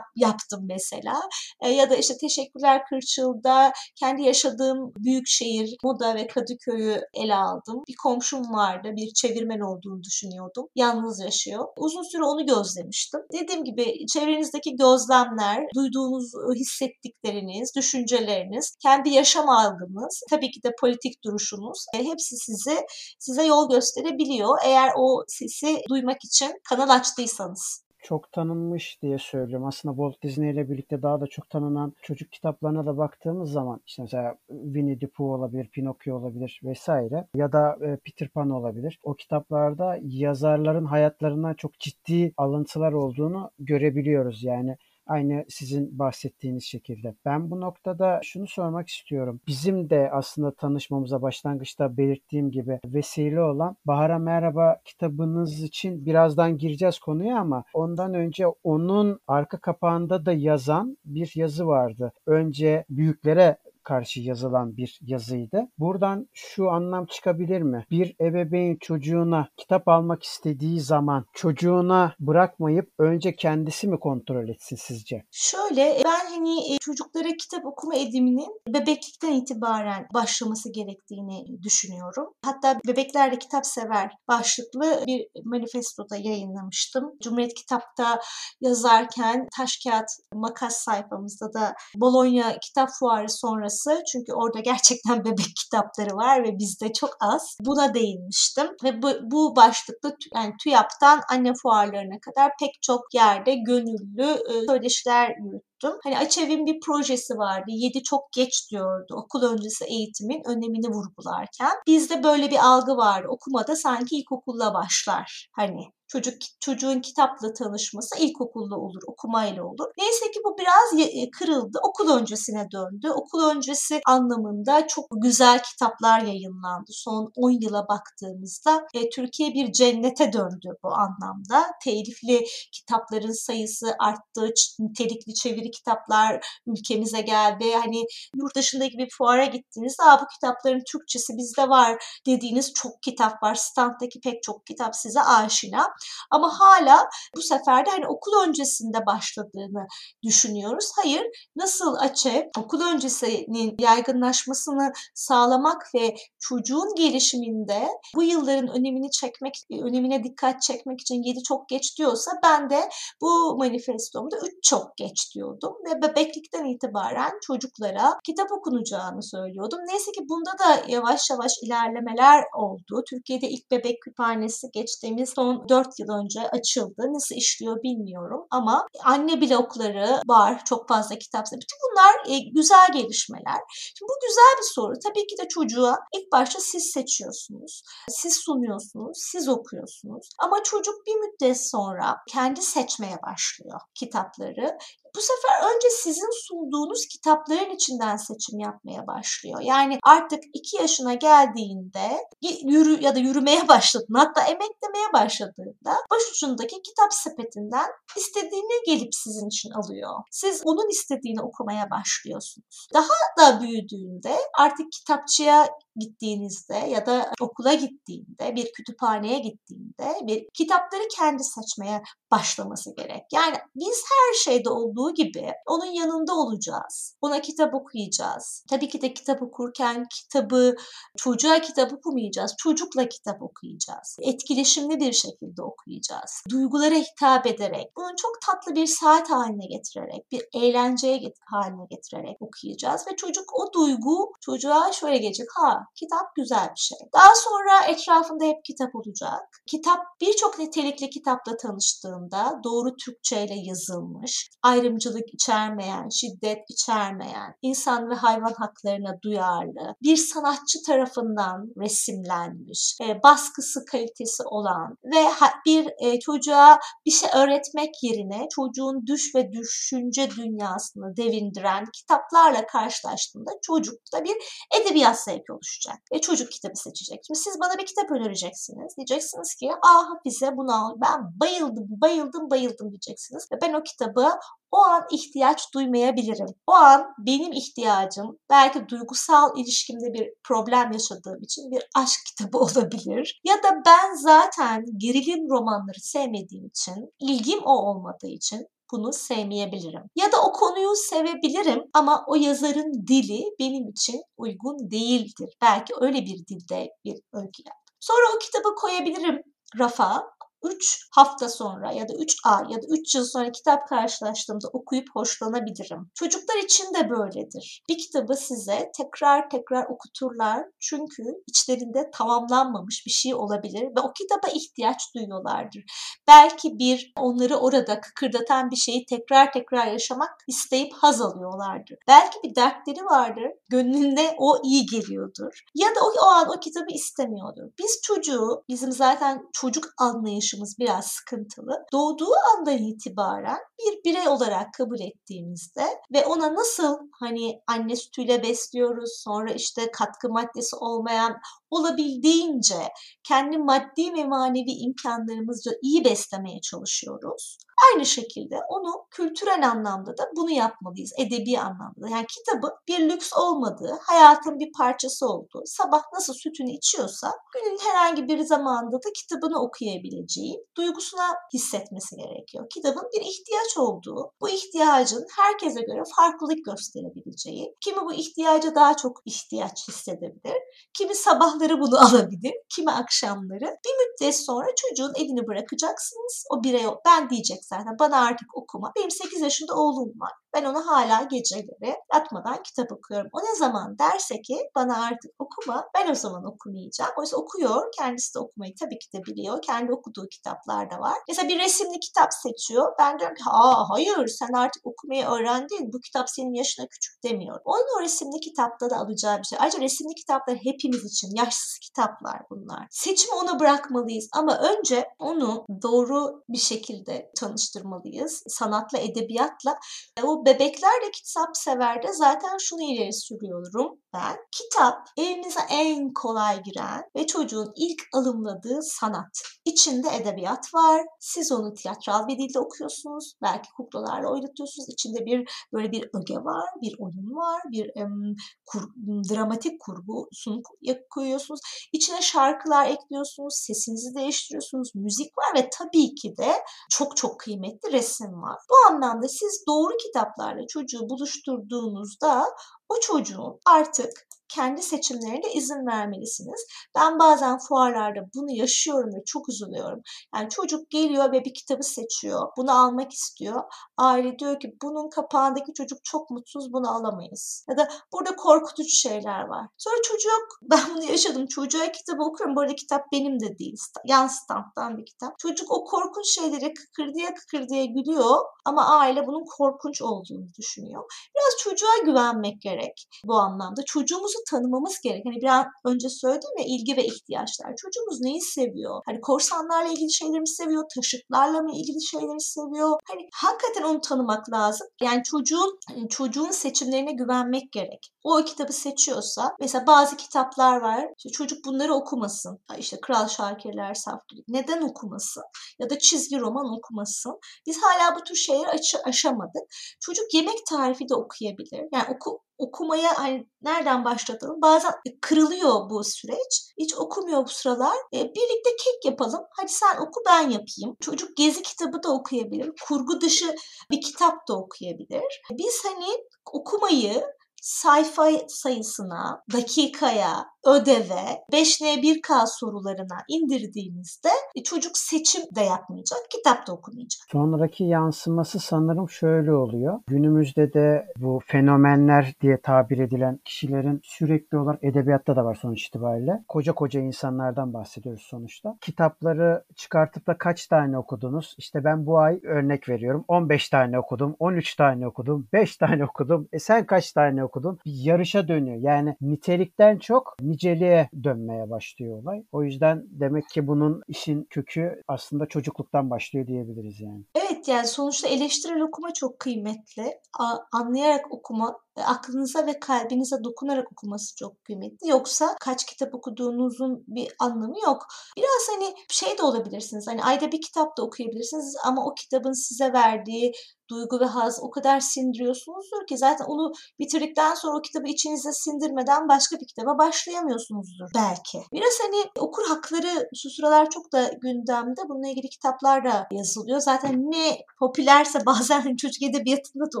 yap, 0.16 0.34
yaptım 0.34 0.60
mesela. 0.68 1.20
E, 1.60 1.68
ya 1.68 1.90
da 1.90 1.96
işte 1.96 2.14
Teşekkürler 2.20 2.82
Kırçıl'da 2.88 3.72
kendi 3.96 4.22
yaşadığım 4.22 4.92
büyük 4.98 5.26
şehir 5.26 5.76
Moda 5.84 6.14
ve 6.14 6.26
Kadıköy'ü 6.26 7.00
ele 7.14 7.34
aldım. 7.34 7.82
Bir 7.88 7.94
komşum 8.02 8.52
vardı. 8.52 8.88
Bir 8.96 9.12
çevirmen 9.14 9.60
olduğunu 9.60 10.02
düşünüyordum. 10.02 10.66
Yalnız 10.74 11.20
yaşıyor. 11.20 11.64
Uzun 11.78 12.02
süre 12.02 12.24
onu 12.24 12.46
gözlemiştim. 12.46 13.20
Dediğim 13.32 13.64
gibi 13.64 14.06
çevrenizdeki 14.06 14.76
gözlemler, 14.76 15.64
duyduğunuz, 15.74 16.32
hissettikleriniz, 16.54 17.72
düşünceleriniz, 17.76 18.76
kendi 18.82 19.10
yaşam 19.10 19.48
algınız, 19.48 20.22
tabii 20.30 20.50
ki 20.50 20.62
de 20.62 20.70
politik 20.80 21.24
duruşunuz 21.24 21.84
e, 21.94 22.04
hepsi 22.04 22.36
sizi 22.36 22.76
size 23.18 23.44
yol 23.44 23.70
gösterebiliyor. 23.70 24.58
Eğer 24.64 24.90
o 24.98 25.24
sesi 25.28 25.80
duymak 25.90 26.24
için 26.24 26.52
kanal 26.68 26.88
açtıysanız 26.88 27.83
çok 28.04 28.32
tanınmış 28.32 29.02
diye 29.02 29.18
söylüyorum. 29.18 29.66
Aslında 29.66 29.94
Walt 29.94 30.22
Disney 30.22 30.50
ile 30.50 30.70
birlikte 30.70 31.02
daha 31.02 31.20
da 31.20 31.26
çok 31.26 31.50
tanınan 31.50 31.92
çocuk 32.02 32.32
kitaplarına 32.32 32.86
da 32.86 32.96
baktığımız 32.96 33.50
zaman 33.52 33.80
işte 33.86 34.02
mesela 34.02 34.38
Winnie 34.48 34.98
the 34.98 35.06
Pooh 35.06 35.30
olabilir, 35.30 35.68
Pinokyo 35.68 36.16
olabilir 36.16 36.60
vesaire 36.64 37.26
ya 37.34 37.52
da 37.52 37.78
e, 37.82 37.96
Peter 37.96 38.28
Pan 38.28 38.50
olabilir. 38.50 38.98
O 39.02 39.14
kitaplarda 39.14 39.98
yazarların 40.02 40.84
hayatlarından 40.84 41.54
çok 41.54 41.78
ciddi 41.78 42.32
alıntılar 42.36 42.92
olduğunu 42.92 43.50
görebiliyoruz. 43.58 44.44
Yani 44.44 44.76
Aynı 45.06 45.44
sizin 45.48 45.98
bahsettiğiniz 45.98 46.64
şekilde. 46.64 47.14
Ben 47.24 47.50
bu 47.50 47.60
noktada 47.60 48.20
şunu 48.22 48.46
sormak 48.46 48.88
istiyorum. 48.88 49.40
Bizim 49.46 49.90
de 49.90 50.10
aslında 50.12 50.54
tanışmamıza 50.54 51.22
başlangıçta 51.22 51.96
belirttiğim 51.96 52.50
gibi 52.50 52.80
vesile 52.84 53.40
olan 53.40 53.76
Bahar'a 53.86 54.18
Merhaba 54.18 54.80
kitabınız 54.84 55.62
için 55.62 56.06
birazdan 56.06 56.58
gireceğiz 56.58 56.98
konuya 56.98 57.38
ama 57.38 57.64
ondan 57.74 58.14
önce 58.14 58.46
onun 58.64 59.20
arka 59.26 59.58
kapağında 59.58 60.26
da 60.26 60.32
yazan 60.32 60.98
bir 61.04 61.32
yazı 61.34 61.66
vardı. 61.66 62.12
Önce 62.26 62.84
büyüklere 62.90 63.56
karşı 63.84 64.20
yazılan 64.20 64.76
bir 64.76 64.98
yazıydı. 65.02 65.68
Buradan 65.78 66.28
şu 66.32 66.70
anlam 66.70 67.06
çıkabilir 67.06 67.62
mi? 67.62 67.86
Bir 67.90 68.16
ebeveyn 68.20 68.76
çocuğuna 68.80 69.48
kitap 69.56 69.88
almak 69.88 70.22
istediği 70.22 70.80
zaman 70.80 71.26
çocuğuna 71.32 72.14
bırakmayıp 72.20 72.92
önce 72.98 73.36
kendisi 73.36 73.88
mi 73.88 73.98
kontrol 74.00 74.48
etsin 74.48 74.76
sizce? 74.76 75.24
Şöyle 75.30 76.02
ben 76.04 76.30
hani 76.30 76.74
e, 76.74 76.78
çocuklara 76.80 77.28
kitap 77.28 77.66
okuma 77.66 77.94
ediminin 77.94 78.60
bebeklikten 78.68 79.32
itibaren 79.32 80.06
başlaması 80.14 80.72
gerektiğini 80.72 81.62
düşünüyorum. 81.62 82.32
Hatta 82.44 82.78
Bebeklerle 82.86 83.38
Kitap 83.38 83.66
Sever 83.66 84.10
başlıklı 84.28 85.04
bir 85.06 85.26
manifestoda 85.44 86.16
yayınlamıştım. 86.16 87.12
Cumhuriyet 87.22 87.54
Kitap'ta 87.54 88.20
yazarken 88.60 89.46
taş 89.56 89.78
kağıt 89.84 90.08
makas 90.34 90.76
sayfamızda 90.76 91.52
da 91.52 91.74
Bologna 91.96 92.58
Kitap 92.58 92.88
Fuarı 92.98 93.28
sonrası 93.28 93.73
sonrası 93.74 94.02
çünkü 94.12 94.32
orada 94.32 94.60
gerçekten 94.60 95.18
bebek 95.24 95.56
kitapları 95.56 96.16
var 96.16 96.44
ve 96.44 96.58
bizde 96.58 96.92
çok 96.92 97.16
az. 97.20 97.56
Buna 97.60 97.94
değinmiştim 97.94 98.66
ve 98.84 99.02
bu, 99.02 99.08
bu 99.22 99.56
başlıkta 99.56 100.16
yani 100.34 100.54
TÜYAP'tan 100.62 101.20
anne 101.30 101.52
fuarlarına 101.62 102.20
kadar 102.20 102.52
pek 102.60 102.82
çok 102.82 103.14
yerde 103.14 103.54
gönüllü 103.54 104.30
e, 104.50 104.66
söyleşiler 104.66 105.28
yürüttüm. 105.44 105.98
Hani 106.04 106.18
Açev'in 106.18 106.66
bir 106.66 106.80
projesi 106.80 107.34
vardı. 107.34 107.66
7 107.68 108.02
çok 108.02 108.32
geç 108.32 108.70
diyordu. 108.70 109.14
Okul 109.24 109.42
öncesi 109.42 109.84
eğitimin 109.84 110.42
önemini 110.46 110.88
vurgularken. 110.88 111.72
Bizde 111.86 112.22
böyle 112.22 112.50
bir 112.50 112.66
algı 112.66 112.96
vardı. 112.96 113.26
Okumada 113.30 113.76
sanki 113.76 114.16
ilkokulla 114.16 114.74
başlar. 114.74 115.48
Hani 115.52 115.80
çocuk 116.14 116.34
çocuğun 116.60 117.00
kitapla 117.00 117.52
tanışması 117.52 118.18
ilkokulda 118.18 118.76
olur, 118.76 119.02
okumayla 119.06 119.64
olur. 119.64 119.86
Neyse 119.98 120.30
ki 120.30 120.40
bu 120.44 120.58
biraz 120.58 121.08
e, 121.08 121.30
kırıldı. 121.30 121.78
Okul 121.82 122.10
öncesine 122.10 122.68
döndü. 122.72 123.08
Okul 123.10 123.42
öncesi 123.50 124.00
anlamında 124.06 124.86
çok 124.86 125.04
güzel 125.22 125.62
kitaplar 125.62 126.20
yayınlandı. 126.20 126.90
Son 126.90 127.32
10 127.36 127.50
yıla 127.50 127.88
baktığımızda 127.88 128.86
e, 128.94 129.08
Türkiye 129.08 129.54
bir 129.54 129.72
cennete 129.72 130.32
döndü 130.32 130.68
bu 130.82 130.88
anlamda. 130.88 131.66
Telifli 131.84 132.44
kitapların 132.72 133.44
sayısı 133.46 133.94
arttı. 133.98 134.50
Nitelikli 134.78 135.34
çeviri 135.34 135.70
kitaplar 135.70 136.46
ülkemize 136.66 137.20
geldi. 137.20 137.74
Hani 137.74 138.04
yurt 138.36 138.56
dışındaki 138.56 138.98
bir 138.98 139.08
fuara 139.18 139.44
gittiğinizde 139.44 140.02
Aa, 140.02 140.20
bu 140.22 140.26
kitapların 140.34 140.82
Türkçesi 140.92 141.32
bizde 141.36 141.68
var 141.68 142.04
dediğiniz 142.26 142.72
çok 142.72 143.02
kitap 143.02 143.42
var. 143.42 143.54
Standdaki 143.54 144.20
pek 144.20 144.42
çok 144.42 144.66
kitap 144.66 144.96
size 144.96 145.20
aşina. 145.20 145.94
Ama 146.30 146.60
hala 146.60 147.08
bu 147.36 147.42
sefer 147.42 147.86
de 147.86 147.90
hani 147.90 148.06
okul 148.06 148.32
öncesinde 148.48 149.06
başladığını 149.06 149.86
düşünüyoruz. 150.22 150.90
Hayır, 150.96 151.22
nasıl 151.56 151.94
açı 151.94 152.50
okul 152.58 152.80
öncesinin 152.80 153.76
yaygınlaşmasını 153.80 154.92
sağlamak 155.14 155.94
ve 155.94 156.16
çocuğun 156.38 156.94
gelişiminde 156.94 157.88
bu 158.14 158.22
yılların 158.22 158.68
önemini 158.68 159.10
çekmek, 159.10 159.54
önemine 159.70 160.24
dikkat 160.24 160.62
çekmek 160.62 161.00
için 161.00 161.22
7 161.22 161.42
çok 161.42 161.68
geç 161.68 161.98
diyorsa 161.98 162.30
ben 162.42 162.70
de 162.70 162.88
bu 163.20 163.56
manifestomda 163.58 164.36
3 164.36 164.62
çok 164.62 164.96
geç 164.96 165.34
diyordum 165.34 165.74
ve 165.86 166.02
bebeklikten 166.02 166.64
itibaren 166.64 167.32
çocuklara 167.42 168.18
kitap 168.24 168.52
okunacağını 168.52 169.22
söylüyordum. 169.22 169.78
Neyse 169.88 170.12
ki 170.12 170.20
bunda 170.28 170.50
da 170.58 170.82
yavaş 170.88 171.30
yavaş 171.30 171.52
ilerlemeler 171.62 172.44
oldu. 172.56 173.04
Türkiye'de 173.10 173.48
ilk 173.48 173.70
bebek 173.70 174.02
kütüphanesi 174.02 174.66
geçtiğimiz 174.72 175.32
son 175.36 175.68
4 175.68 175.93
4 175.94 175.98
yıl 175.98 176.16
önce 176.24 176.48
açıldı. 176.48 177.02
Nasıl 177.12 177.34
işliyor 177.34 177.82
bilmiyorum 177.82 178.46
ama 178.50 178.86
anne 179.04 179.40
blokları 179.40 180.20
var. 180.28 180.64
Çok 180.64 180.88
fazla 180.88 181.18
kitap. 181.18 181.44
Bütün 181.52 181.78
bunlar 181.90 182.34
e, 182.34 182.38
güzel 182.38 182.92
gelişmeler. 182.92 183.60
Şimdi 183.70 184.08
bu 184.08 184.28
güzel 184.28 184.54
bir 184.58 184.74
soru. 184.74 184.92
Tabii 185.04 185.26
ki 185.26 185.36
de 185.42 185.48
çocuğa 185.48 185.98
ilk 186.16 186.32
başta 186.32 186.60
siz 186.60 186.90
seçiyorsunuz. 186.90 187.82
Siz 188.08 188.36
sunuyorsunuz. 188.36 189.18
Siz 189.32 189.48
okuyorsunuz. 189.48 190.28
Ama 190.38 190.62
çocuk 190.62 190.94
bir 191.06 191.14
müddet 191.14 191.68
sonra 191.68 192.16
kendi 192.28 192.62
seçmeye 192.62 193.18
başlıyor 193.22 193.80
kitapları 193.94 194.78
bu 195.16 195.20
sefer 195.20 195.74
önce 195.74 195.90
sizin 195.90 196.46
sunduğunuz 196.48 197.06
kitapların 197.06 197.74
içinden 197.74 198.16
seçim 198.16 198.58
yapmaya 198.60 199.06
başlıyor. 199.06 199.60
Yani 199.60 199.98
artık 200.02 200.42
iki 200.52 200.76
yaşına 200.76 201.14
geldiğinde 201.14 202.26
yürü 202.64 203.02
ya 203.02 203.14
da 203.14 203.18
yürümeye 203.18 203.68
başladığında 203.68 204.18
hatta 204.18 204.40
emeklemeye 204.40 205.12
başladığında 205.12 205.96
başucundaki 206.10 206.82
kitap 206.82 207.14
sepetinden 207.14 207.90
istediğini 208.16 208.84
gelip 208.86 209.14
sizin 209.14 209.48
için 209.48 209.70
alıyor. 209.70 210.10
Siz 210.30 210.62
onun 210.64 210.90
istediğini 210.90 211.42
okumaya 211.42 211.90
başlıyorsunuz. 211.90 212.86
Daha 212.94 213.14
da 213.38 213.60
büyüdüğünde 213.60 214.36
artık 214.58 214.92
kitapçıya 214.92 215.68
gittiğinizde 215.96 216.76
ya 216.76 217.06
da 217.06 217.32
okula 217.40 217.74
gittiğinde, 217.74 218.56
bir 218.56 218.72
kütüphaneye 218.72 219.38
gittiğinde 219.38 220.18
bir 220.22 220.48
kitapları 220.54 221.02
kendi 221.16 221.44
seçmeye 221.44 222.02
başlaması 222.30 222.94
gerek. 222.96 223.22
Yani 223.32 223.56
biz 223.74 224.04
her 224.10 224.34
şeyde 224.34 224.70
olduğu 224.70 225.03
gibi 225.10 225.52
onun 225.66 225.92
yanında 225.92 226.34
olacağız. 226.34 227.16
Ona 227.20 227.40
kitap 227.40 227.74
okuyacağız. 227.74 228.64
Tabii 228.70 228.88
ki 228.88 229.02
de 229.02 229.14
kitap 229.14 229.42
okurken 229.42 230.06
kitabı 230.14 230.74
çocuğa 231.16 231.60
kitap 231.60 231.92
okumayacağız. 231.92 232.54
Çocukla 232.58 233.08
kitap 233.08 233.42
okuyacağız. 233.42 234.16
Etkileşimli 234.20 235.00
bir 235.00 235.12
şekilde 235.12 235.62
okuyacağız. 235.62 236.44
Duygulara 236.50 236.94
hitap 236.94 237.46
ederek, 237.46 237.96
bunu 237.96 238.16
çok 238.16 238.32
tatlı 238.46 238.74
bir 238.74 238.86
saat 238.86 239.30
haline 239.30 239.66
getirerek, 239.66 240.32
bir 240.32 240.42
eğlenceye 240.54 241.32
haline 241.46 241.86
getirerek 241.90 242.36
okuyacağız 242.40 243.06
ve 243.06 243.16
çocuk 243.16 243.44
o 243.54 243.72
duygu 243.72 244.32
çocuğa 244.40 244.92
şöyle 244.92 245.18
gelecek. 245.18 245.46
Ha 245.56 245.80
kitap 245.94 246.36
güzel 246.36 246.70
bir 246.70 246.80
şey. 246.80 246.98
Daha 247.12 247.32
sonra 247.34 247.84
etrafında 247.88 248.44
hep 248.44 248.64
kitap 248.64 248.94
olacak. 248.94 249.40
Kitap 249.66 250.00
birçok 250.20 250.58
nitelikli 250.58 251.10
kitapla 251.10 251.56
tanıştığında 251.56 252.60
doğru 252.64 252.96
Türkçe 252.96 253.44
ile 253.44 253.54
yazılmış, 253.54 254.50
ayrımcılık 254.94 255.34
içermeyen, 255.34 256.08
şiddet 256.08 256.70
içermeyen, 256.70 257.54
insan 257.62 258.10
ve 258.10 258.14
hayvan 258.14 258.52
haklarına 258.52 259.22
duyarlı, 259.22 259.94
bir 260.02 260.16
sanatçı 260.16 260.82
tarafından 260.86 261.66
resimlenmiş, 261.78 262.98
e, 263.00 263.22
baskısı 263.22 263.84
kalitesi 263.84 264.42
olan 264.42 264.96
ve 265.04 265.24
bir 265.66 265.88
e, 265.98 266.20
çocuğa 266.20 266.78
bir 267.06 267.10
şey 267.10 267.30
öğretmek 267.34 268.02
yerine 268.02 268.48
çocuğun 268.54 269.06
düş 269.06 269.34
ve 269.34 269.52
düşünce 269.52 270.30
dünyasını 270.30 271.16
devindiren 271.16 271.84
kitaplarla 271.94 272.66
karşılaştığında 272.66 273.50
çocukta 273.62 274.24
bir 274.24 274.36
edebiyat 274.80 275.20
zevki 275.20 275.52
düşecek. 275.62 275.94
Ve 276.12 276.20
çocuk 276.20 276.50
kitabı 276.52 276.76
seçecek. 276.76 277.20
Şimdi 277.26 277.40
siz 277.40 277.60
bana 277.60 277.78
bir 277.78 277.86
kitap 277.86 278.10
önereceksiniz. 278.10 278.96
Diyeceksiniz 278.96 279.54
ki 279.54 279.70
ah 279.82 280.08
bize 280.24 280.56
bunu 280.56 280.74
al. 280.74 280.94
Ben 280.96 281.40
bayıldım, 281.40 281.86
bayıldım, 281.88 282.50
bayıldım 282.50 282.90
diyeceksiniz. 282.90 283.48
Ve 283.52 283.56
ben 283.62 283.72
o 283.72 283.82
kitabı 283.82 284.30
o 284.74 284.78
an 284.78 285.02
ihtiyaç 285.10 285.74
duymayabilirim. 285.74 286.46
O 286.66 286.72
an 286.72 287.14
benim 287.18 287.52
ihtiyacım 287.52 288.38
belki 288.50 288.88
duygusal 288.88 289.58
ilişkimde 289.58 290.12
bir 290.12 290.30
problem 290.44 290.92
yaşadığım 290.92 291.42
için 291.42 291.70
bir 291.70 291.82
aşk 291.96 292.20
kitabı 292.26 292.58
olabilir. 292.58 293.40
Ya 293.44 293.54
da 293.54 293.82
ben 293.86 294.14
zaten 294.14 294.84
gerilim 294.96 295.50
romanları 295.50 296.00
sevmediğim 296.00 296.66
için, 296.66 297.12
ilgim 297.20 297.60
o 297.64 297.72
olmadığı 297.72 298.28
için 298.28 298.66
bunu 298.92 299.12
sevmeyebilirim. 299.12 300.02
Ya 300.16 300.32
da 300.32 300.42
o 300.42 300.52
konuyu 300.52 300.96
sevebilirim 300.96 301.82
ama 301.94 302.24
o 302.26 302.34
yazarın 302.34 303.06
dili 303.06 303.44
benim 303.58 303.88
için 303.88 304.22
uygun 304.36 304.90
değildir. 304.90 305.56
Belki 305.62 305.94
öyle 306.00 306.18
bir 306.18 306.46
dilde 306.46 306.90
bir 307.04 307.20
öykü 307.32 307.62
Sonra 308.00 308.26
o 308.36 308.38
kitabı 308.38 308.74
koyabilirim 308.74 309.42
rafa 309.78 310.24
3 310.64 311.08
hafta 311.12 311.48
sonra 311.48 311.92
ya 311.92 312.08
da 312.08 312.14
3 312.14 312.36
ay 312.44 312.62
ya 312.72 312.82
da 312.82 312.86
3 312.88 313.14
yıl 313.14 313.24
sonra 313.24 313.52
kitap 313.52 313.88
karşılaştığımda 313.88 314.68
okuyup 314.72 315.08
hoşlanabilirim. 315.14 316.10
Çocuklar 316.14 316.56
için 316.56 316.94
de 316.94 317.10
böyledir. 317.10 317.84
Bir 317.88 317.98
kitabı 317.98 318.34
size 318.36 318.90
tekrar 318.96 319.50
tekrar 319.50 319.84
okuturlar 319.84 320.64
çünkü 320.80 321.22
içlerinde 321.46 322.10
tamamlanmamış 322.14 323.06
bir 323.06 323.10
şey 323.10 323.34
olabilir 323.34 323.82
ve 323.82 324.00
o 324.00 324.12
kitaba 324.12 324.48
ihtiyaç 324.54 325.14
duyuyorlardır. 325.14 325.84
Belki 326.28 326.78
bir 326.78 327.12
onları 327.18 327.56
orada 327.56 328.00
kıkırdatan 328.00 328.70
bir 328.70 328.76
şeyi 328.76 329.06
tekrar 329.06 329.52
tekrar 329.52 329.86
yaşamak 329.86 330.30
isteyip 330.48 330.92
haz 330.94 331.20
alıyorlardır. 331.20 331.98
Belki 332.08 332.38
bir 332.44 332.54
dertleri 332.54 333.04
vardır, 333.04 333.50
gönlünde 333.70 334.34
o 334.38 334.58
iyi 334.64 334.86
geliyordur. 334.86 335.64
Ya 335.74 335.88
da 335.88 336.00
o, 336.04 336.26
o 336.26 336.28
an 336.28 336.48
o 336.56 336.60
kitabı 336.60 336.92
istemiyordur. 336.94 337.62
Biz 337.78 338.00
çocuğu, 338.02 338.64
bizim 338.68 338.92
zaten 338.92 339.42
çocuk 339.52 339.84
anlayışı 339.98 340.53
yaşımız 340.54 340.78
biraz 340.78 341.06
sıkıntılı. 341.06 341.84
Doğduğu 341.92 342.32
andan 342.56 342.78
itibaren 342.78 343.58
bir 343.78 344.04
birey 344.04 344.28
olarak 344.28 344.74
kabul 344.74 345.00
ettiğimizde 345.00 345.84
ve 346.12 346.26
ona 346.26 346.54
nasıl 346.54 346.98
hani 347.20 347.60
anne 347.66 347.96
sütüyle 347.96 348.42
besliyoruz 348.42 349.12
sonra 349.24 349.52
işte 349.52 349.90
katkı 349.90 350.28
maddesi 350.28 350.76
olmayan 350.76 351.36
olabildiğince 351.70 352.88
kendi 353.28 353.58
maddi 353.58 354.12
ve 354.12 354.24
manevi 354.24 354.70
imkanlarımızla 354.70 355.72
iyi 355.82 356.04
beslemeye 356.04 356.60
çalışıyoruz. 356.60 357.58
Aynı 357.92 358.06
şekilde 358.06 358.56
onu 358.68 359.06
kültürel 359.10 359.70
anlamda 359.70 360.16
da 360.18 360.30
bunu 360.36 360.50
yapmalıyız. 360.50 361.12
Edebi 361.18 361.58
anlamda. 361.58 362.08
Yani 362.08 362.26
kitabı 362.26 362.74
bir 362.88 363.10
lüks 363.10 363.32
olmadığı, 363.36 363.98
hayatın 364.02 364.58
bir 364.58 364.72
parçası 364.72 365.28
olduğu, 365.28 365.62
sabah 365.64 366.02
nasıl 366.12 366.34
sütünü 366.34 366.70
içiyorsa 366.70 367.32
günün 367.54 367.78
herhangi 367.78 368.28
bir 368.28 368.38
zamanında 368.38 368.96
da 368.96 369.08
kitabını 369.14 369.62
okuyabileceği 369.62 370.33
duygusuna 370.76 371.34
hissetmesi 371.54 372.16
gerekiyor. 372.16 372.66
Kitabın 372.74 373.08
bir 373.14 373.20
ihtiyaç 373.20 373.78
olduğu, 373.78 374.30
bu 374.40 374.48
ihtiyacın 374.48 375.26
herkese 375.36 375.80
göre 375.80 376.02
farklılık 376.16 376.64
gösterebileceği, 376.64 377.74
kimi 377.80 378.00
bu 378.00 378.12
ihtiyaca 378.12 378.74
daha 378.74 378.96
çok 378.96 379.20
ihtiyaç 379.24 379.88
hissedebilir, 379.88 380.58
kimi 380.98 381.14
sabahları 381.14 381.80
bunu 381.80 382.00
alabilir, 382.06 382.54
kimi 382.74 382.90
akşamları. 382.90 383.76
Bir 383.84 383.94
müddet 384.00 384.36
sonra 384.36 384.66
çocuğun 384.76 385.12
elini 385.14 385.46
bırakacaksınız. 385.46 386.44
O 386.50 386.62
birey 386.64 386.84
ben 387.06 387.30
diyecek 387.30 387.64
zaten 387.64 387.96
bana 387.98 388.20
artık 388.20 388.56
okuma. 388.56 388.92
Benim 388.96 389.10
8 389.10 389.40
yaşında 389.40 389.74
oğlum 389.74 390.12
var. 390.20 390.32
Ben 390.54 390.64
onu 390.64 390.86
hala 390.86 391.22
geceleri 391.22 391.96
yatmadan 392.14 392.62
kitap 392.62 392.92
okuyorum. 392.92 393.30
O 393.32 393.40
ne 393.40 393.56
zaman 393.56 393.98
derse 393.98 394.42
ki 394.42 394.58
bana 394.74 395.04
artık 395.04 395.30
okuma 395.38 395.88
ben 395.94 396.10
o 396.10 396.14
zaman 396.14 396.44
okumayacağım. 396.44 397.10
Oysa 397.18 397.36
okuyor. 397.36 397.92
Kendisi 397.98 398.34
de 398.34 398.38
okumayı 398.38 398.74
tabii 398.80 398.98
ki 398.98 399.12
de 399.12 399.24
biliyor. 399.24 399.62
Kendi 399.62 399.92
okuduğu 399.92 400.28
kitaplar 400.28 400.90
da 400.90 400.98
var. 400.98 401.18
Mesela 401.28 401.48
bir 401.48 401.58
resimli 401.58 402.00
kitap 402.00 402.28
seçiyor. 402.34 402.92
Ben 402.98 403.18
diyorum 403.18 403.36
ki 403.36 403.42
ha 403.44 403.84
hayır 403.88 404.26
sen 404.26 404.52
artık 404.52 404.86
okumayı 404.86 405.26
öğrendin. 405.26 405.92
Bu 405.92 406.00
kitap 406.00 406.30
senin 406.30 406.54
yaşına 406.54 406.86
küçük 406.86 407.24
demiyor. 407.24 407.60
Onun 407.64 407.98
o 407.98 408.02
resimli 408.02 408.40
kitapta 408.40 408.90
da 408.90 408.96
alacağı 408.96 409.38
bir 409.38 409.44
şey. 409.44 409.58
Ayrıca 409.60 409.80
resimli 409.80 410.14
kitaplar 410.14 410.56
hepimiz 410.56 411.04
için 411.04 411.28
yaşsız 411.36 411.78
kitaplar 411.78 412.42
bunlar. 412.50 412.86
Seçimi 412.90 413.34
ona 413.34 413.60
bırakmalıyız 413.60 414.28
ama 414.32 414.58
önce 414.58 415.08
onu 415.18 415.66
doğru 415.82 416.42
bir 416.48 416.58
şekilde 416.58 417.30
tanıştırmalıyız. 417.40 418.42
Sanatla, 418.48 418.98
edebiyatla. 418.98 419.78
O 420.22 420.43
bebekler 420.46 421.02
de 421.06 421.10
kitap 421.10 421.56
severde 421.56 422.12
zaten 422.12 422.58
şunu 422.58 422.82
ileri 422.82 423.12
sürüyorum 423.12 423.98
ben. 424.14 424.36
Kitap 424.52 425.08
evimize 425.18 425.60
en 425.70 426.12
kolay 426.12 426.62
giren 426.62 427.02
ve 427.16 427.26
çocuğun 427.26 427.72
ilk 427.76 428.02
alımladığı 428.14 428.82
sanat. 428.82 429.42
İçinde 429.64 430.08
edebiyat 430.16 430.74
var. 430.74 431.02
Siz 431.20 431.52
onu 431.52 431.74
tiyatral 431.74 432.28
bir 432.28 432.38
dilde 432.38 432.58
okuyorsunuz. 432.58 433.34
Belki 433.42 433.68
kuklalarla 433.76 434.30
oynatıyorsunuz. 434.30 434.88
İçinde 434.88 435.26
bir 435.26 435.48
böyle 435.72 435.92
bir 435.92 436.02
öge 436.02 436.34
var, 436.34 436.68
bir 436.82 436.94
oyun 436.98 437.36
var, 437.36 437.62
bir 437.72 437.90
em, 437.96 438.36
kur, 438.66 438.82
dramatik 439.30 439.80
kurgu 439.80 440.28
sunum 440.32 440.62
koyuyorsunuz. 441.10 441.60
İçine 441.92 442.22
şarkılar 442.22 442.86
ekliyorsunuz, 442.86 443.54
sesinizi 443.54 444.14
değiştiriyorsunuz, 444.14 444.90
müzik 444.94 445.38
var 445.38 445.62
ve 445.62 445.70
tabii 445.78 446.14
ki 446.14 446.36
de 446.36 446.52
çok 446.90 447.16
çok 447.16 447.40
kıymetli 447.40 447.92
resim 447.92 448.42
var. 448.42 448.58
Bu 448.70 448.94
anlamda 448.94 449.28
siz 449.28 449.64
doğru 449.68 449.96
kitap 449.96 450.33
kitaplarla 450.34 450.66
çocuğu 450.66 451.08
buluşturduğunuzda 451.08 452.44
o 452.88 452.94
çocuğun 453.00 453.60
artık 453.66 454.26
kendi 454.54 454.82
seçimlerine 454.82 455.52
izin 455.52 455.86
vermelisiniz. 455.86 456.66
Ben 456.94 457.18
bazen 457.18 457.58
fuarlarda 457.58 458.20
bunu 458.34 458.50
yaşıyorum 458.50 459.10
ve 459.14 459.24
çok 459.26 459.48
üzülüyorum. 459.48 460.00
Yani 460.34 460.48
çocuk 460.48 460.90
geliyor 460.90 461.32
ve 461.32 461.44
bir 461.44 461.54
kitabı 461.54 461.82
seçiyor. 461.82 462.48
Bunu 462.56 462.84
almak 462.84 463.12
istiyor. 463.12 463.62
Aile 463.96 464.38
diyor 464.38 464.60
ki 464.60 464.76
bunun 464.82 465.10
kapağındaki 465.10 465.72
çocuk 465.74 465.98
çok 466.04 466.30
mutsuz 466.30 466.72
bunu 466.72 466.96
alamayız. 466.96 467.64
Ya 467.68 467.76
da 467.76 467.88
burada 468.12 468.36
korkutucu 468.36 468.88
şeyler 468.88 469.40
var. 469.44 469.66
Sonra 469.78 469.96
çocuk 470.02 470.58
ben 470.62 470.80
bunu 470.94 471.04
yaşadım. 471.04 471.46
Çocuğa 471.46 471.92
kitabı 471.92 472.22
okuyorum. 472.22 472.56
Bu 472.56 472.60
arada 472.60 472.74
kitap 472.74 473.02
benim 473.12 473.40
de 473.40 473.58
değil. 473.58 473.76
Yan 474.04 474.26
standtan 474.26 474.98
bir 474.98 475.06
kitap. 475.06 475.38
Çocuk 475.38 475.70
o 475.70 475.84
korkunç 475.84 476.26
şeyleri 476.26 476.74
kıkırdıya 476.74 477.34
kıkırdıya 477.34 477.84
gülüyor 477.84 478.40
ama 478.64 478.86
aile 478.86 479.26
bunun 479.26 479.44
korkunç 479.56 480.02
olduğunu 480.02 480.54
düşünüyor. 480.58 481.04
Biraz 481.36 481.62
çocuğa 481.62 481.98
güvenmek 482.04 482.62
gerek 482.62 483.08
bu 483.24 483.34
anlamda. 483.34 483.84
Çocuğumuzu 483.86 484.43
tanımamız 484.50 485.00
gerek. 485.04 485.22
Hani 485.26 485.36
biraz 485.42 485.66
önce 485.84 486.08
söyledim 486.08 486.50
ya 486.58 486.64
ilgi 486.66 486.96
ve 486.96 487.04
ihtiyaçlar. 487.04 487.76
Çocuğumuz 487.76 488.20
neyi 488.20 488.40
seviyor? 488.40 489.00
Hani 489.06 489.20
korsanlarla 489.20 489.92
ilgili 489.92 490.12
şeyleri 490.12 490.40
mi 490.40 490.48
seviyor? 490.48 490.84
Taşıtlarla 490.94 491.60
mı 491.60 491.70
ilgili 491.72 492.02
şeyleri 492.02 492.40
seviyor? 492.40 492.90
Hani 493.08 493.22
hakikaten 493.34 493.82
onu 493.82 494.00
tanımak 494.00 494.52
lazım. 494.52 494.86
Yani 495.02 495.22
çocuğun 495.22 495.78
hani 495.88 496.08
çocuğun 496.08 496.50
seçimlerine 496.50 497.12
güvenmek 497.12 497.72
gerek. 497.72 498.10
O 498.24 498.44
kitabı 498.44 498.72
seçiyorsa 498.72 499.52
mesela 499.60 499.86
bazı 499.86 500.16
kitaplar 500.16 500.80
var. 500.80 501.06
İşte 501.16 501.30
çocuk 501.30 501.64
bunları 501.64 501.94
okumasın. 501.94 502.58
İşte 502.78 502.98
Kral 503.02 503.28
Şakirler 503.28 503.94
Saftirik. 503.94 504.44
Neden 504.48 504.82
okumasın? 504.82 505.42
Ya 505.78 505.90
da 505.90 505.98
çizgi 505.98 506.40
roman 506.40 506.76
okumasın. 506.78 507.38
Biz 507.66 507.78
hala 507.82 508.16
bu 508.16 508.24
tür 508.24 508.34
şeyleri 508.34 508.70
aşamadık. 509.04 509.62
Çocuk 510.00 510.34
yemek 510.34 510.66
tarifi 510.70 511.08
de 511.08 511.14
okuyabilir. 511.14 511.88
Yani 511.92 512.04
oku, 512.16 512.40
okumaya 512.58 513.18
hani 513.18 513.46
nereden 513.62 514.04
başlatalım? 514.04 514.62
Bazen 514.62 514.92
kırılıyor 515.20 515.90
bu 515.90 516.04
süreç. 516.04 516.72
Hiç 516.78 516.94
okumuyor 516.94 517.44
bu 517.44 517.48
sıralar. 517.48 517.96
E, 518.14 518.18
birlikte 518.18 518.70
kek 518.84 519.04
yapalım. 519.04 519.40
Hadi 519.50 519.72
sen 519.72 519.96
oku 519.96 520.20
ben 520.26 520.40
yapayım. 520.40 520.96
Çocuk 521.00 521.36
gezi 521.36 521.62
kitabı 521.62 522.02
da 522.02 522.12
okuyabilir. 522.12 522.72
Kurgu 522.88 523.20
dışı 523.20 523.54
bir 523.90 524.00
kitap 524.00 524.48
da 524.48 524.58
okuyabilir. 524.58 525.42
Biz 525.50 525.84
hani 525.84 526.06
okumayı 526.52 527.24
sayfa 527.64 528.24
sayısına, 528.48 529.42
dakikaya, 529.52 530.46
ödeve, 530.66 531.42
5N1K 531.52 532.44
sorularına 532.46 533.18
indirdiğimizde 533.28 534.28
e, 534.54 534.62
çocuk 534.62 534.98
seçim 534.98 535.42
de 535.56 535.60
yapmayacak, 535.60 536.18
kitap 536.30 536.66
da 536.66 536.72
okumayacak. 536.72 537.20
Sonraki 537.32 537.84
yansıması 537.84 538.60
sanırım 538.60 539.08
şöyle 539.10 539.52
oluyor. 539.52 540.00
Günümüzde 540.06 540.72
de 540.72 541.06
bu 541.16 541.40
fenomenler 541.46 542.34
diye 542.40 542.60
tabir 542.60 542.98
edilen 542.98 543.40
kişilerin 543.44 544.00
sürekli 544.02 544.58
olarak 544.58 544.84
edebiyatta 544.84 545.36
da 545.36 545.44
var 545.44 545.54
sonuç 545.54 545.86
itibariyle. 545.86 546.44
Koca 546.48 546.72
koca 546.72 547.00
insanlardan 547.00 547.74
bahsediyoruz 547.74 548.22
sonuçta. 548.22 548.76
Kitapları 548.80 549.64
çıkartıp 549.76 550.26
da 550.26 550.38
kaç 550.38 550.66
tane 550.66 550.98
okudunuz? 550.98 551.54
İşte 551.58 551.84
ben 551.84 552.06
bu 552.06 552.18
ay 552.18 552.40
örnek 552.42 552.88
veriyorum. 552.88 553.24
15 553.28 553.68
tane 553.68 553.98
okudum, 553.98 554.36
13 554.38 554.74
tane 554.76 555.06
okudum, 555.06 555.48
5 555.52 555.76
tane 555.76 556.04
okudum. 556.04 556.48
E 556.52 556.58
sen 556.58 556.86
kaç 556.86 557.12
tane 557.12 557.44
okudun? 557.44 557.53
Bir 557.86 558.04
yarışa 558.04 558.48
dönüyor. 558.48 558.76
Yani 558.80 559.16
nitelikten 559.20 559.98
çok 559.98 560.34
niceliğe 560.40 561.08
dönmeye 561.24 561.70
başlıyor 561.70 562.22
olay. 562.22 562.42
O 562.52 562.62
yüzden 562.62 563.04
demek 563.08 563.48
ki 563.48 563.66
bunun 563.66 564.02
işin 564.08 564.46
kökü 564.50 565.02
aslında 565.08 565.46
çocukluktan 565.46 566.10
başlıyor 566.10 566.46
diyebiliriz 566.46 567.00
yani. 567.00 567.24
Evet 567.34 567.68
yani 567.68 567.86
sonuçta 567.86 568.28
eleştirel 568.28 568.80
okuma 568.80 569.12
çok 569.12 569.38
kıymetli. 569.38 570.04
A- 570.38 570.78
anlayarak 570.78 571.32
okuma 571.32 571.76
aklınıza 572.02 572.66
ve 572.66 572.80
kalbinize 572.80 573.44
dokunarak 573.44 573.92
okuması 573.92 574.36
çok 574.36 574.64
kıymetli. 574.64 575.08
Yoksa 575.08 575.56
kaç 575.60 575.86
kitap 575.86 576.14
okuduğunuzun 576.14 577.04
bir 577.06 577.34
anlamı 577.38 577.78
yok. 577.86 578.06
Biraz 578.36 578.68
hani 578.70 578.94
şey 579.08 579.38
de 579.38 579.42
olabilirsiniz. 579.42 580.06
Hani 580.08 580.24
ayda 580.24 580.52
bir 580.52 580.60
kitap 580.60 580.96
da 580.96 581.02
okuyabilirsiniz 581.02 581.76
ama 581.84 582.06
o 582.06 582.14
kitabın 582.14 582.52
size 582.52 582.92
verdiği 582.92 583.52
duygu 583.90 584.20
ve 584.20 584.24
haz 584.24 584.58
o 584.62 584.70
kadar 584.70 585.00
sindiriyorsunuzdur 585.00 586.06
ki 586.08 586.18
zaten 586.18 586.44
onu 586.44 586.72
bitirdikten 586.98 587.54
sonra 587.54 587.78
o 587.78 587.82
kitabı 587.82 588.08
içinize 588.08 588.52
sindirmeden 588.52 589.28
başka 589.28 589.56
bir 589.60 589.66
kitaba 589.66 589.98
başlayamıyorsunuzdur 589.98 591.10
belki. 591.14 591.58
Biraz 591.72 591.92
hani 592.02 592.24
okur 592.38 592.68
hakları 592.68 593.28
şu 593.42 593.50
sıralar 593.50 593.90
çok 593.90 594.12
da 594.12 594.30
gündemde. 594.42 595.00
Bununla 595.08 595.28
ilgili 595.28 595.48
kitaplar 595.48 596.04
da 596.04 596.26
yazılıyor. 596.30 596.80
Zaten 596.80 597.30
ne 597.30 597.58
popülerse 597.78 598.38
bazen 598.46 598.96
çocuk 598.96 599.22
edebiyatında 599.22 599.84
da 599.92 600.00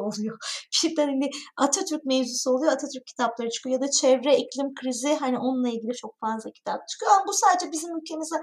oluyor. 0.00 0.38
Birden 0.94 1.08
hani 1.08 1.30
Atatürk 1.84 2.04
mevzusu 2.04 2.50
oluyor. 2.50 2.72
Atatürk 2.72 3.06
kitapları 3.06 3.50
çıkıyor 3.50 3.74
ya 3.74 3.80
da 3.80 3.90
çevre 3.90 4.36
iklim 4.36 4.74
krizi 4.74 5.14
hani 5.14 5.38
onunla 5.38 5.68
ilgili 5.68 5.92
çok 5.94 6.20
fazla 6.20 6.50
kitap 6.50 6.88
çıkıyor. 6.88 7.12
Ama 7.12 7.24
bu 7.28 7.32
sadece 7.32 7.72
bizim 7.72 7.96
ülkemize 7.96 8.36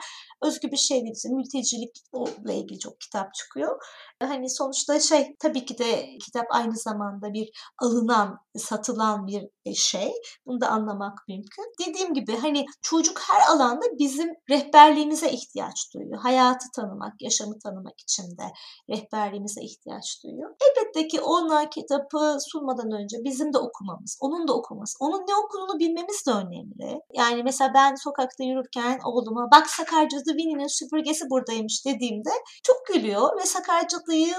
özgü 0.44 0.72
bir 0.72 0.78
şey 0.78 1.02
değil. 1.02 1.16
Mültecilikle 1.26 2.56
ilgili 2.56 2.80
çok 2.80 3.00
kitap 3.00 3.34
çıkıyor. 3.34 3.82
Hani 4.24 4.50
sonuçta 4.50 5.00
şey 5.00 5.36
tabii 5.40 5.66
ki 5.66 5.78
de 5.78 6.18
kitap 6.26 6.46
aynı 6.50 6.78
zamanda 6.78 7.34
bir 7.34 7.50
alınan, 7.78 8.40
satılan 8.58 9.28
bir 9.28 9.74
şey. 9.74 10.12
Bunu 10.46 10.62
da 10.62 10.68
anlamak 10.70 11.28
mümkün. 11.28 11.66
Dediğim 11.88 12.14
gibi 12.14 12.38
hani 12.38 12.66
çocuk 12.82 13.20
her 13.20 13.56
alanda 13.56 13.86
bizim 14.00 14.30
rehberliğimize 14.50 15.32
ihtiyaç 15.32 15.94
duyuyor. 15.94 16.20
Hayatı 16.22 16.66
tanımak, 16.76 17.14
yaşamı 17.22 17.60
tanımak 17.60 18.00
için 18.00 18.24
de 18.24 18.44
rehberliğimize 18.90 19.62
ihtiyaç 19.62 20.24
duyuyor. 20.24 20.56
Elbette 20.62 21.08
ki 21.08 21.22
ona 21.22 21.70
kitabı 21.70 22.38
sunmadan 22.40 22.92
önce 22.92 23.18
bizim 23.32 23.54
de 23.54 23.58
okumamız, 23.58 24.18
onun 24.22 24.48
da 24.48 24.54
okuması, 24.54 24.98
onun 25.00 25.22
ne 25.28 25.36
okuduğunu 25.36 25.80
bilmemiz 25.80 26.26
de 26.28 26.32
önemli. 26.32 27.02
Yani 27.14 27.44
mesela 27.44 27.72
ben 27.74 27.96
sokakta 27.96 28.44
yürürken 28.44 29.00
oğluma 29.06 29.52
bak 29.52 29.70
Sakarcadı 29.70 30.30
Winnie'nin 30.38 30.68
süpürgesi 30.80 31.26
buradaymış 31.30 31.86
dediğimde 31.86 32.30
çok 32.64 32.78
gülüyor 32.88 33.38
ve 33.40 33.46
Sakarcadı'yı 33.46 34.36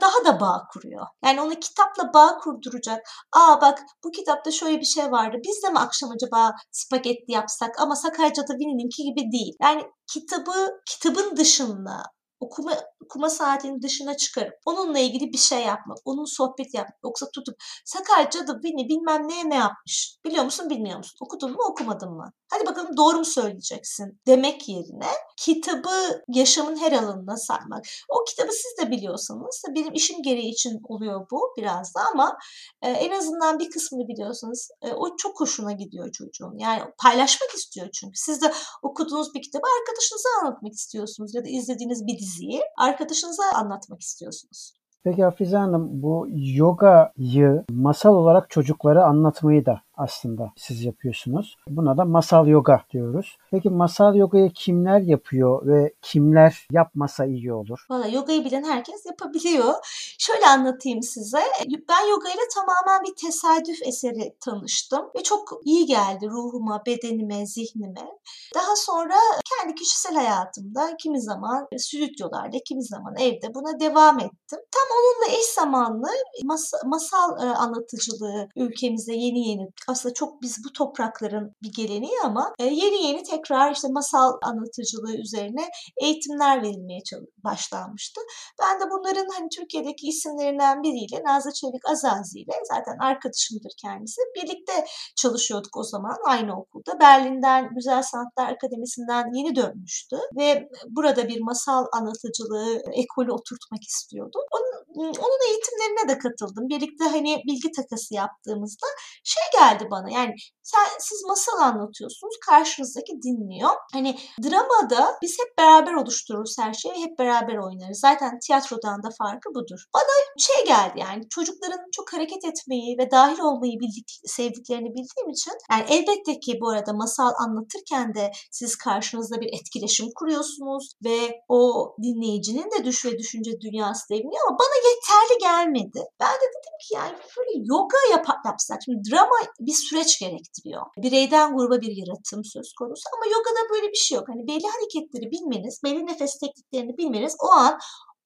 daha 0.00 0.24
da 0.24 0.40
bağ 0.40 0.66
kuruyor. 0.72 1.06
Yani 1.24 1.40
onu 1.40 1.54
kitapla 1.54 2.14
bağ 2.14 2.38
kurduracak. 2.38 3.00
Aa 3.32 3.60
bak 3.60 3.82
bu 4.04 4.10
kitapta 4.10 4.50
şöyle 4.50 4.80
bir 4.80 4.84
şey 4.84 5.10
vardı. 5.10 5.36
Biz 5.44 5.62
de 5.62 5.70
mi 5.70 5.78
akşam 5.78 6.10
acaba 6.10 6.52
spagetti 6.70 7.32
yapsak 7.32 7.80
ama 7.80 7.96
Sakarca'da 7.96 8.52
Winnie'ninki 8.52 9.02
gibi 9.02 9.32
değil. 9.32 9.54
Yani 9.62 9.82
kitabı 10.12 10.80
kitabın 10.86 11.36
dışında 11.36 12.02
okuma 12.40 12.72
okuma 13.04 13.30
saatinin 13.30 13.82
dışına 13.82 14.16
çıkarıp 14.16 14.54
onunla 14.66 14.98
ilgili 14.98 15.32
bir 15.32 15.38
şey 15.38 15.62
yapmak, 15.62 15.98
onun 16.04 16.24
sohbet 16.24 16.74
yapmak. 16.74 16.98
Yoksa 17.04 17.30
tutup 17.34 17.54
Sakar 17.84 18.30
Cadı 18.30 18.60
beni 18.64 18.88
bilmem 18.88 19.28
neye 19.28 19.50
ne 19.50 19.54
yapmış. 19.54 20.16
Biliyor 20.24 20.44
musun 20.44 20.70
bilmiyor 20.70 20.98
musun? 20.98 21.16
Okudun 21.20 21.50
mu 21.50 21.58
okumadın 21.70 22.12
mı? 22.12 22.32
Hadi 22.50 22.66
bakalım 22.66 22.96
doğru 22.96 23.18
mu 23.18 23.24
söyleyeceksin 23.24 24.20
demek 24.26 24.68
yerine 24.68 25.10
kitabı 25.36 26.22
yaşamın 26.28 26.76
her 26.76 26.92
alanına 26.92 27.36
sarmak. 27.36 27.84
O 28.08 28.24
kitabı 28.24 28.52
siz 28.52 28.86
de 28.86 28.90
biliyorsanız 28.90 29.62
benim 29.74 29.94
işim 29.94 30.22
gereği 30.22 30.50
için 30.50 30.80
oluyor 30.88 31.26
bu 31.30 31.54
biraz 31.56 31.94
da 31.94 32.00
ama 32.14 32.38
e, 32.82 32.90
en 32.90 33.10
azından 33.10 33.58
bir 33.58 33.70
kısmını 33.70 34.08
biliyorsanız 34.08 34.70
e, 34.82 34.92
o 34.92 35.16
çok 35.16 35.40
hoşuna 35.40 35.72
gidiyor 35.72 36.12
çocuğun. 36.12 36.58
Yani 36.58 36.82
paylaşmak 37.02 37.50
istiyor 37.54 37.88
çünkü. 37.92 38.18
Siz 38.18 38.42
de 38.42 38.52
okuduğunuz 38.82 39.34
bir 39.34 39.42
kitabı 39.42 39.66
arkadaşınıza 39.80 40.28
anlatmak 40.40 40.72
istiyorsunuz 40.72 41.34
ya 41.34 41.44
da 41.44 41.48
izlediğiniz 41.48 42.06
bir 42.06 42.18
diziyi 42.30 42.60
arkadaşınıza 42.78 43.42
anlatmak 43.54 44.00
istiyorsunuz. 44.00 44.74
Peki 45.04 45.24
Hafize 45.24 45.56
Hanım 45.56 46.02
bu 46.02 46.26
yogayı 46.30 47.64
masal 47.70 48.14
olarak 48.14 48.50
çocuklara 48.50 49.04
anlatmayı 49.04 49.66
da 49.66 49.80
aslında 50.00 50.52
siz 50.56 50.84
yapıyorsunuz. 50.84 51.56
Buna 51.68 51.96
da 51.96 52.04
masal 52.04 52.46
yoga 52.46 52.84
diyoruz. 52.90 53.36
Peki 53.50 53.70
masal 53.70 54.14
yogayı 54.14 54.52
kimler 54.52 55.00
yapıyor 55.00 55.66
ve 55.66 55.94
kimler 56.02 56.66
yapmasa 56.70 57.24
iyi 57.26 57.52
olur? 57.52 57.86
Valla 57.90 58.06
yogayı 58.06 58.44
bilen 58.44 58.64
herkes 58.64 59.06
yapabiliyor. 59.06 59.74
Şöyle 60.18 60.46
anlatayım 60.46 61.02
size. 61.02 61.42
Ben 61.88 62.10
yoga 62.10 62.28
ile 62.28 62.48
tamamen 62.54 63.04
bir 63.04 63.14
tesadüf 63.16 63.82
eseri 63.82 64.36
tanıştım 64.40 65.10
ve 65.16 65.22
çok 65.22 65.60
iyi 65.64 65.86
geldi 65.86 66.28
ruhuma, 66.30 66.82
bedenime, 66.86 67.46
zihnime. 67.46 68.08
Daha 68.54 68.76
sonra 68.76 69.14
kendi 69.50 69.74
kişisel 69.74 70.14
hayatımda 70.14 70.96
kimi 70.96 71.20
zaman 71.20 71.68
stüdyolarda, 71.78 72.56
kimi 72.64 72.84
zaman 72.84 73.14
evde 73.18 73.54
buna 73.54 73.80
devam 73.80 74.18
ettim. 74.18 74.58
Tam 74.70 74.88
onunla 74.98 75.38
eş 75.38 75.46
zamanlı 75.46 76.08
mas 76.44 76.72
masal 76.86 77.42
e, 77.42 77.46
anlatıcılığı 77.46 78.48
ülkemizde 78.56 79.12
yeni 79.12 79.48
yeni 79.48 79.68
aslında 79.90 80.14
çok 80.14 80.42
biz 80.42 80.64
bu 80.64 80.72
toprakların 80.72 81.56
bir 81.62 81.72
geleneği 81.72 82.20
ama 82.24 82.52
e, 82.58 82.64
yeni 82.64 83.06
yeni 83.06 83.22
tekrar 83.22 83.72
işte 83.72 83.88
masal 83.90 84.32
anlatıcılığı 84.42 85.16
üzerine 85.16 85.68
eğitimler 86.02 86.62
verilmeye 86.62 87.00
başlanmıştı. 87.44 88.20
Ben 88.62 88.80
de 88.80 88.84
bunların 88.90 89.26
hani 89.34 89.48
Türkiye'deki 89.48 90.06
isimlerinden 90.06 90.82
biriyle 90.82 91.22
Nazlı 91.24 91.52
Çevik 91.52 91.88
Azazi 91.90 92.38
ile 92.40 92.52
zaten 92.74 92.96
arkadaşımdır 92.98 93.72
kendisi. 93.82 94.20
Birlikte 94.36 94.72
çalışıyorduk 95.16 95.76
o 95.76 95.82
zaman 95.82 96.16
aynı 96.26 96.60
okulda. 96.60 97.00
Berlin'den 97.00 97.74
Güzel 97.74 98.02
Sanatlar 98.02 98.52
Akademisi'nden 98.52 99.24
yeni 99.34 99.56
dönmüştü 99.56 100.16
ve 100.38 100.68
burada 100.88 101.28
bir 101.28 101.40
masal 101.40 101.84
anlatıcılığı 101.92 102.82
ekolü 102.92 103.32
oturtmak 103.32 103.82
istiyordu. 103.82 104.38
Onun, 104.52 104.79
onun 104.96 105.48
eğitimlerine 105.48 106.08
de 106.08 106.18
katıldım. 106.18 106.68
Birlikte 106.68 107.04
hani 107.04 107.42
bilgi 107.46 107.72
takası 107.72 108.14
yaptığımızda 108.14 108.86
şey 109.24 109.42
geldi 109.60 109.88
bana. 109.90 110.10
Yani 110.10 110.34
sen, 110.62 110.88
siz 110.98 111.24
masal 111.28 111.58
anlatıyorsunuz, 111.60 112.36
karşınızdaki 112.46 113.12
dinliyor. 113.22 113.70
Hani 113.92 114.18
dramada 114.44 115.18
biz 115.22 115.36
hep 115.40 115.58
beraber 115.58 115.94
oluştururuz 115.94 116.56
her 116.58 116.74
şeyi 116.74 116.94
hep 116.94 117.18
beraber 117.18 117.56
oynarız. 117.56 118.00
Zaten 118.00 118.38
tiyatrodan 118.46 119.02
da 119.02 119.08
farkı 119.18 119.48
budur. 119.54 119.80
Bana 119.94 120.14
şey 120.38 120.64
geldi 120.64 120.94
yani 120.96 121.28
çocukların 121.28 121.80
çok 121.92 122.12
hareket 122.12 122.44
etmeyi 122.44 122.98
ve 122.98 123.10
dahil 123.10 123.38
olmayı 123.38 123.80
bildik, 123.80 124.20
sevdiklerini 124.24 124.88
bildiğim 124.88 125.30
için 125.30 125.52
yani 125.70 125.84
elbette 125.88 126.40
ki 126.40 126.58
bu 126.60 126.68
arada 126.70 126.92
masal 126.92 127.32
anlatırken 127.38 128.14
de 128.14 128.30
siz 128.50 128.76
karşınızda 128.76 129.40
bir 129.40 129.50
etkileşim 129.60 130.06
kuruyorsunuz 130.14 130.92
ve 131.04 131.42
o 131.48 131.92
dinleyicinin 132.02 132.70
de 132.70 132.84
düş 132.84 133.04
ve 133.04 133.18
düşünce 133.18 133.60
dünyası 133.60 134.08
deviniyor 134.10 134.42
ama 134.48 134.58
bana 134.58 134.79
yeterli 134.88 135.38
gelmedi. 135.40 136.00
Ben 136.20 136.34
de 136.34 136.46
dedim 136.56 136.76
ki 136.82 136.94
yani 136.94 137.12
böyle 137.36 137.64
yoga 137.64 137.98
yap 138.10 138.26
yapsak. 138.46 138.78
Şimdi 138.84 139.10
drama 139.10 139.36
bir 139.60 139.72
süreç 139.72 140.18
gerektiriyor. 140.20 140.82
Bireyden 140.96 141.56
gruba 141.56 141.80
bir 141.80 141.96
yaratım 141.96 142.44
söz 142.44 142.72
konusu 142.78 143.02
ama 143.14 143.26
yogada 143.26 143.74
böyle 143.74 143.88
bir 143.88 144.02
şey 144.06 144.16
yok. 144.16 144.28
Hani 144.28 144.46
belli 144.46 144.66
hareketleri 144.74 145.30
bilmeniz, 145.30 145.80
belli 145.84 146.06
nefes 146.06 146.38
tekniklerini 146.38 146.98
bilmeniz 146.98 147.36
o 147.40 147.50
an 147.52 147.78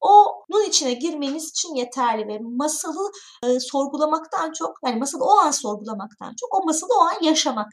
onun 0.05 0.63
içine 0.63 0.93
girmeniz 0.93 1.49
için 1.49 1.75
yeterli 1.75 2.27
ve 2.27 2.39
masalı 2.41 3.11
e, 3.43 3.59
sorgulamaktan 3.59 4.51
çok 4.51 4.77
yani 4.85 4.99
masalı 4.99 5.23
o 5.23 5.37
an 5.37 5.51
sorgulamaktan 5.51 6.33
çok 6.39 6.55
o 6.55 6.65
masalı 6.65 6.89
o 6.99 7.01
an 7.01 7.15
yaşamak. 7.21 7.67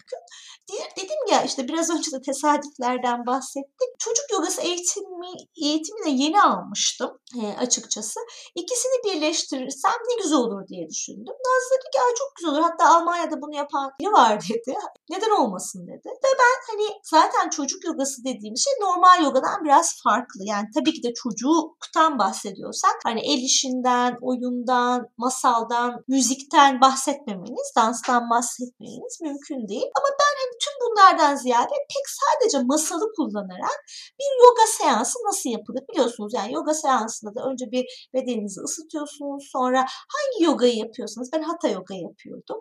Diğer, 0.69 0.91
dedim 0.97 1.19
ya 1.31 1.43
işte 1.43 1.69
biraz 1.69 1.91
önce 1.91 2.11
de 2.13 2.23
tesadüflerden 2.23 3.27
bahsettik. 3.27 3.91
Çocuk 3.99 4.25
yogası 4.33 4.63
eğitimi, 4.63 5.27
eğitimi 5.63 6.05
de 6.07 6.11
yeni 6.11 6.43
almıştım 6.43 7.11
e, 7.43 7.57
açıkçası. 7.59 8.21
İkisini 8.55 9.05
birleştirirsem 9.05 9.93
ne 10.09 10.23
güzel 10.23 10.39
olur 10.39 10.69
diye 10.69 10.89
düşündüm. 10.89 11.35
Nazlı 11.47 11.77
dedi 11.77 11.91
ki 11.93 11.99
çok 12.19 12.37
güzel 12.37 12.53
olur. 12.53 12.63
Hatta 12.63 12.97
Almanya'da 12.97 13.43
bunu 13.43 13.57
yapan 13.57 13.91
biri 14.01 14.13
var 14.13 14.41
dedi. 14.51 14.77
Neden 15.11 15.31
olmasın 15.31 15.87
dedi. 15.87 16.09
Ve 16.25 16.31
ben 16.43 16.57
hani 16.71 16.89
zaten 17.03 17.51
çocuk 17.51 17.85
yogası 17.85 18.25
dediğim 18.25 18.57
şey 18.57 18.73
normal 18.81 19.23
yogadan 19.23 19.65
biraz 19.65 20.03
farklı. 20.05 20.41
Yani 20.45 20.67
tabii 20.75 20.93
ki 20.93 21.03
de 21.03 21.15
çocuktan 21.15 22.19
bahsediyorsak 22.23 22.97
hani 23.05 23.21
el 23.33 23.43
işinden, 23.51 24.13
oyundan, 24.29 24.99
masaldan, 25.25 25.91
müzikten 26.09 26.81
bahsetmemeniz, 26.81 27.69
danstan 27.77 28.31
bahsetmeniz 28.31 29.15
mümkün 29.27 29.69
değil. 29.69 29.89
Ama 29.99 30.09
ben 30.21 30.33
hani 30.41 30.55
tüm 30.65 30.75
bunlardan 30.83 31.35
ziyade 31.35 31.77
pek 31.95 32.07
sadece 32.21 32.59
masalı 32.73 33.05
kullanarak 33.17 33.79
bir 34.19 34.31
yoga 34.45 34.67
seansı 34.79 35.19
nasıl 35.29 35.51
yapılır 35.51 35.83
biliyorsunuz. 35.91 36.33
Yani 36.35 36.53
yoga 36.53 36.75
seansında 36.75 37.35
da 37.35 37.41
önce 37.51 37.65
bir 37.75 37.85
bedeninizi 38.15 38.61
ısıtıyorsunuz. 38.61 39.49
Sonra 39.53 39.81
hangi 40.15 40.45
yogayı 40.45 40.77
yapıyorsanız 40.77 41.31
ben 41.33 41.43
hatha 41.43 41.69
yoga 41.69 41.95
yapıyordum. 41.95 42.61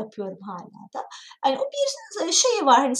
Yapıyorum 0.00 0.38
hala 0.48 0.80
da. 0.94 1.08
Yani 1.46 1.58
o 1.58 1.64
bir 2.26 2.32
şey 2.32 2.66
var 2.66 2.78
hani 2.78 2.94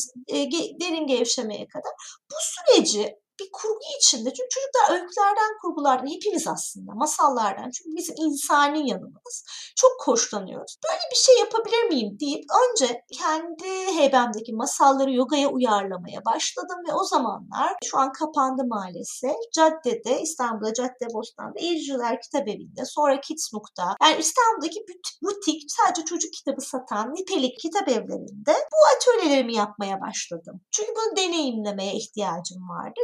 derin 0.81 1.07
gevşemeye 1.07 1.67
kadar. 1.69 1.93
Bu 2.31 2.37
süreci 2.41 3.17
bir 3.41 3.49
kurgu 3.53 3.85
içinde. 3.99 4.29
Çünkü 4.37 4.49
çocuklar 4.51 4.85
öykülerden, 4.95 5.53
kurgulardan, 5.63 6.07
hepimiz 6.15 6.47
aslında 6.49 6.93
masallardan. 6.95 7.71
Çünkü 7.71 7.91
bizim 7.97 8.15
insani 8.19 8.91
yanımız. 8.91 9.45
Çok 9.77 9.93
hoşlanıyoruz. 10.05 10.77
Böyle 10.85 11.05
bir 11.13 11.17
şey 11.17 11.39
yapabilir 11.39 11.85
miyim 11.85 12.17
deyip 12.21 12.45
önce 12.63 13.05
kendi 13.21 13.71
heybemdeki 13.99 14.53
masalları 14.53 15.13
yogaya 15.13 15.49
uyarlamaya 15.49 16.21
başladım 16.25 16.79
ve 16.89 16.93
o 16.93 17.05
zamanlar 17.05 17.73
şu 17.85 17.99
an 17.99 18.13
kapandı 18.13 18.63
maalesef. 18.67 19.37
Caddede, 19.55 20.21
İstanbul'da 20.21 20.73
Cadde 20.73 21.07
Bostan'da 21.15 21.59
İzciler 21.61 22.21
Kitap 22.23 22.49
Evi'nde, 22.49 22.85
sonra 22.85 23.21
Kidsnook'ta 23.21 23.97
yani 24.03 24.21
İstanbul'daki 24.21 24.81
butik 25.23 25.63
sadece 25.69 26.05
çocuk 26.05 26.33
kitabı 26.33 26.61
satan 26.61 27.15
nitelik 27.15 27.59
kitap 27.59 27.89
evlerinde 27.89 28.55
bu 28.73 28.79
atölyelerimi 28.97 29.55
yapmaya 29.55 30.01
başladım. 30.01 30.61
Çünkü 30.71 30.93
bunu 30.97 31.17
deneyimlemeye 31.17 31.95
ihtiyacım 31.95 32.69
vardı. 32.69 33.01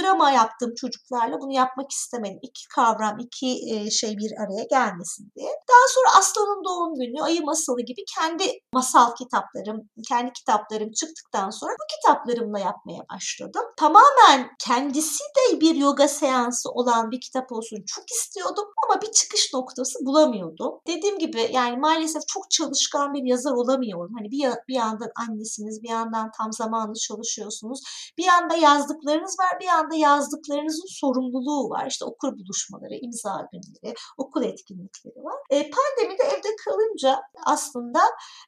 Drama 0.00 0.30
yaptığım 0.30 0.74
çocuklarla 0.74 1.40
bunu 1.40 1.52
yapmak 1.52 1.90
istemedim. 1.90 2.38
İki 2.42 2.68
kavram, 2.68 3.18
iki 3.18 3.74
e, 3.74 3.90
şey 3.90 4.16
bir 4.16 4.32
araya 4.42 4.64
gelmesin 4.70 5.32
diye. 5.36 5.50
Daha 5.68 5.86
sonra 5.94 6.18
Aslan'ın 6.18 6.64
doğum 6.64 6.94
günü, 6.94 7.22
Ayı 7.22 7.42
Masalı 7.42 7.80
gibi 7.80 8.04
kendi 8.14 8.44
masal 8.74 9.14
kitaplarım, 9.14 9.88
kendi 10.08 10.32
kitaplarım 10.32 10.92
çıktıktan 10.92 11.50
sonra 11.50 11.72
bu 11.72 11.84
kitaplarımla 11.96 12.58
yapmaya 12.58 13.02
başladım. 13.14 13.62
Tamamen 13.76 14.50
kendisi 14.58 15.24
de 15.24 15.60
bir 15.60 15.74
yoga 15.74 16.08
seansı 16.08 16.70
olan 16.70 17.10
bir 17.10 17.20
kitap 17.20 17.52
olsun 17.52 17.84
çok 17.86 18.04
istiyordum 18.10 18.64
ama 18.84 19.02
bir 19.02 19.12
çıkış 19.12 19.54
noktası 19.54 19.98
bulamıyordum. 20.06 20.74
Dediğim 20.86 21.18
gibi 21.18 21.48
yani 21.52 21.76
maalesef 21.76 22.22
çok 22.28 22.50
çalışkan 22.50 23.14
bir 23.14 23.22
yazar 23.30 23.52
olamıyorum. 23.52 24.14
Hani 24.18 24.30
bir, 24.30 24.50
bir 24.68 24.74
yandan 24.74 25.10
annesiniz, 25.16 25.82
bir 25.82 25.88
yandan 25.88 26.30
tam 26.38 26.52
zamanlı 26.52 26.94
çalışıyorsunuz. 26.94 27.80
Bir 28.18 28.24
yanda 28.24 28.54
yazdıklarınız 28.54 29.36
var, 29.38 29.59
bir 29.60 29.64
yanda 29.64 29.94
yazdıklarınızın 29.94 31.00
sorumluluğu 31.00 31.70
var. 31.70 31.86
İşte 31.86 32.04
okur 32.04 32.32
buluşmaları, 32.38 32.94
imza 33.02 33.48
günleri, 33.52 33.94
okul 34.18 34.42
etkinlikleri 34.42 35.24
var. 35.24 35.38
E, 35.50 35.70
pandemide 35.70 36.22
evde 36.22 36.48
kalınca 36.64 37.20
aslında 37.46 38.00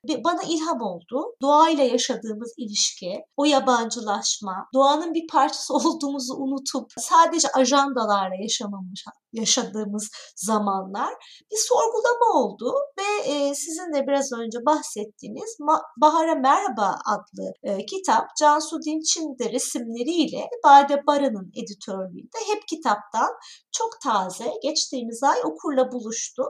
bana 0.09 0.43
ilham 0.43 0.81
oldu. 0.83 1.35
Doğayla 1.43 1.85
yaşadığımız 1.85 2.55
ilişki, 2.57 3.21
o 3.37 3.45
yabancılaşma, 3.45 4.67
doğanın 4.75 5.15
bir 5.15 5.27
parçası 5.33 5.75
olduğumuzu 5.75 6.35
unutup 6.35 6.91
sadece 6.99 7.49
ajandalarla 7.49 8.35
yaşamamış 8.43 9.05
yaşadığımız 9.33 10.11
zamanlar 10.37 11.15
bir 11.51 11.57
sorgulama 11.57 12.41
oldu 12.41 12.75
ve 12.99 13.33
e, 13.33 13.55
sizin 13.55 13.95
de 13.95 14.07
biraz 14.07 14.33
önce 14.33 14.59
bahsettiğiniz 14.67 15.57
Bahar'a 16.01 16.35
Merhaba 16.35 16.99
adlı 17.07 17.53
e, 17.63 17.87
kitap 17.87 18.25
Cansu 18.41 18.83
Dinç'in 18.83 19.39
de 19.39 19.53
resimleriyle 19.53 20.49
Bade 20.65 21.02
Baran'ın 21.07 21.53
editörlüğünde 21.63 22.39
hep 22.47 22.69
kitaptan 22.69 23.31
çok 23.73 24.01
taze 24.01 24.53
geçtiğimiz 24.63 25.23
ay 25.23 25.39
okurla 25.45 25.93
buluştu. 25.93 26.43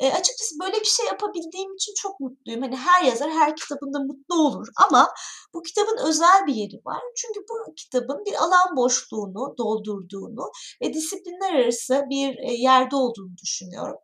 E, 0.00 0.12
açıkçası 0.12 0.54
böyle 0.62 0.80
bir 0.80 0.92
şey 0.96 1.06
yapabildiğim 1.06 1.74
için 1.74 1.94
çok 2.02 2.20
mutluyum. 2.20 2.62
Hani 2.62 2.76
her 2.76 3.04
yazar 3.04 3.30
her 3.30 3.56
kitabında 3.56 3.98
mutlu 3.98 4.34
olur 4.34 4.66
ama 4.88 5.08
bu 5.54 5.62
kitabın 5.62 5.98
özel 6.08 6.46
bir 6.46 6.54
yeri 6.54 6.80
var. 6.84 7.02
Çünkü 7.16 7.40
bu 7.40 7.74
kitabın 7.74 8.24
bir 8.26 8.34
alan 8.34 8.76
boşluğunu 8.76 9.54
doldurduğunu 9.58 10.50
ve 10.82 10.94
disiplinler 10.94 11.54
arası 11.54 12.02
bir 12.10 12.38
e, 12.38 12.52
yerde 12.52 12.96
olduğunu 12.96 13.36
düşünüyorum. 13.42 13.96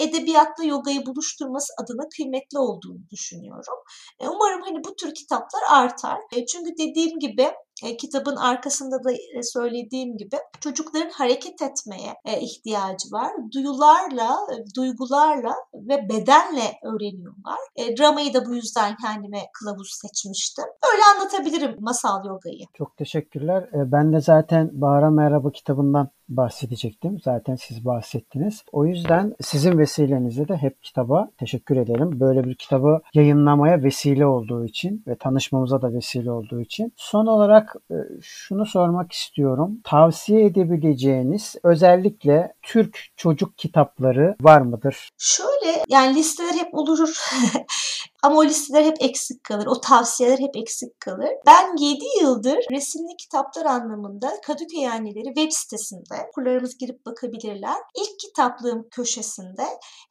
Edebiyatla 0.00 0.64
yogayı 0.64 1.06
buluşturması 1.06 1.72
adına 1.82 2.08
kıymetli 2.16 2.58
olduğunu 2.58 3.10
düşünüyorum. 3.10 3.78
E, 4.20 4.28
umarım 4.28 4.62
hani 4.62 4.84
bu 4.84 4.96
tür 4.96 5.14
kitaplar 5.14 5.62
artar. 5.70 6.18
E, 6.36 6.46
çünkü 6.46 6.70
dediğim 6.78 7.18
gibi 7.18 7.52
e, 7.84 7.96
kitabın 7.96 8.36
arkasında 8.36 9.04
da 9.04 9.12
e, 9.12 9.42
söylediğim 9.42 10.16
gibi 10.16 10.36
çocukların 10.60 11.10
hareket 11.10 11.62
etmeye 11.62 12.14
e, 12.24 12.40
ihtiyacı 12.40 13.08
var. 13.12 13.32
Duyularla, 13.54 14.36
e, 14.52 14.56
duygularla 14.76 15.54
ve 15.74 16.08
bedenle 16.08 16.66
öğreniyorlar. 16.84 17.58
E, 17.76 17.96
dramayı 17.96 18.34
da 18.34 18.46
bu 18.46 18.54
yüzden 18.54 18.96
kendime 18.96 19.42
kılavuz 19.58 19.90
seçmiştim. 20.02 20.64
Öyle 20.92 21.02
anlatabilirim 21.14 21.76
masal 21.80 22.24
yogayı. 22.26 22.64
Çok 22.74 22.96
teşekkürler. 22.96 23.62
E, 23.62 23.92
ben 23.92 24.12
de 24.12 24.20
zaten 24.20 24.70
Bahara 24.72 25.10
Merhaba 25.10 25.52
kitabından 25.52 26.10
bahsedecektim. 26.28 27.18
Zaten 27.24 27.56
siz 27.56 27.84
bahsettiniz. 27.84 28.62
O 28.72 28.86
yüzden 28.86 29.34
sizin 29.40 29.78
vesilenizle 29.78 30.48
de 30.48 30.56
hep 30.56 30.82
kitaba 30.82 31.30
teşekkür 31.38 31.76
ederim. 31.76 32.20
Böyle 32.20 32.44
bir 32.44 32.54
kitabı 32.54 33.00
yayınlamaya 33.14 33.82
vesile 33.82 34.26
olduğu 34.26 34.64
için 34.64 35.04
ve 35.06 35.16
tanışmamıza 35.16 35.82
da 35.82 35.92
vesile 35.92 36.30
olduğu 36.30 36.60
için. 36.60 36.92
Son 36.96 37.26
olarak 37.26 37.76
e, 37.90 37.94
şunu 38.22 38.66
sormak 38.66 39.12
istiyorum. 39.12 39.80
Tavsiye 39.84 40.44
edebileceğiniz 40.44 41.56
özellikle 41.62 42.54
Türk 42.62 42.98
çocuk 43.16 43.58
kitapları 43.58 44.36
var 44.40 44.60
mıdır? 44.60 45.10
Şöyle 45.18 45.84
yani 45.88 46.16
listeler 46.16 46.54
hep 46.54 46.74
olur. 46.74 46.98
Ama 48.22 48.36
o 48.36 48.44
listeler 48.44 48.84
hep 48.84 48.96
eksik 49.00 49.44
kalır. 49.44 49.66
O 49.66 49.80
tavsiyeler 49.80 50.38
hep 50.38 50.56
eksik 50.56 51.00
kalır. 51.00 51.30
Ben 51.46 51.76
7 51.76 52.04
yıldır 52.22 52.58
resimli 52.70 53.16
kitaplar 53.16 53.64
anlamında 53.64 54.32
Kadıköy 54.46 54.88
Anneleri 54.88 55.34
web 55.34 55.52
sitesinde 55.52 56.17
okurlarımız 56.26 56.78
girip 56.78 57.06
bakabilirler. 57.06 57.76
İlk 57.96 58.18
kitaplığım 58.18 58.88
köşesinde 58.90 59.64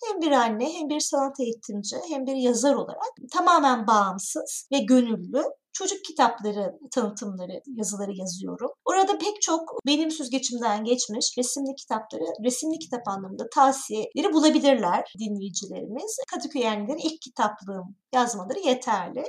hem 0.06 0.22
bir 0.22 0.32
anne 0.32 0.74
hem 0.74 0.90
bir 0.90 1.00
sanat 1.00 1.40
eğitimci 1.40 1.96
hem 2.10 2.26
bir 2.26 2.36
yazar 2.36 2.74
olarak 2.74 3.14
tamamen 3.34 3.88
bağımsız 3.88 4.68
ve 4.72 4.78
gönüllü 4.80 5.44
çocuk 5.78 6.06
kitapları 6.06 6.80
tanıtımları, 6.92 7.62
yazıları 7.68 8.12
yazıyorum. 8.14 8.72
Orada 8.86 9.18
pek 9.18 9.42
çok 9.42 9.62
benim 9.86 10.12
süzgeçimden 10.12 10.84
geçmiş 10.84 11.26
resimli 11.38 11.76
kitapları, 11.76 12.24
resimli 12.46 12.80
kitap 12.80 13.08
anlamında 13.08 13.50
tavsiyeleri 13.56 14.34
bulabilirler 14.34 15.14
dinleyicilerimiz. 15.20 16.18
Kadıköy 16.32 16.62
Yerlilerin 16.62 16.98
ilk 16.98 17.22
kitaplığım 17.22 17.96
yazmaları 18.14 18.60
yeterli. 18.60 19.24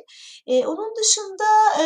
Ee, 0.46 0.66
onun 0.66 0.94
dışında 0.96 1.48
e, 1.82 1.84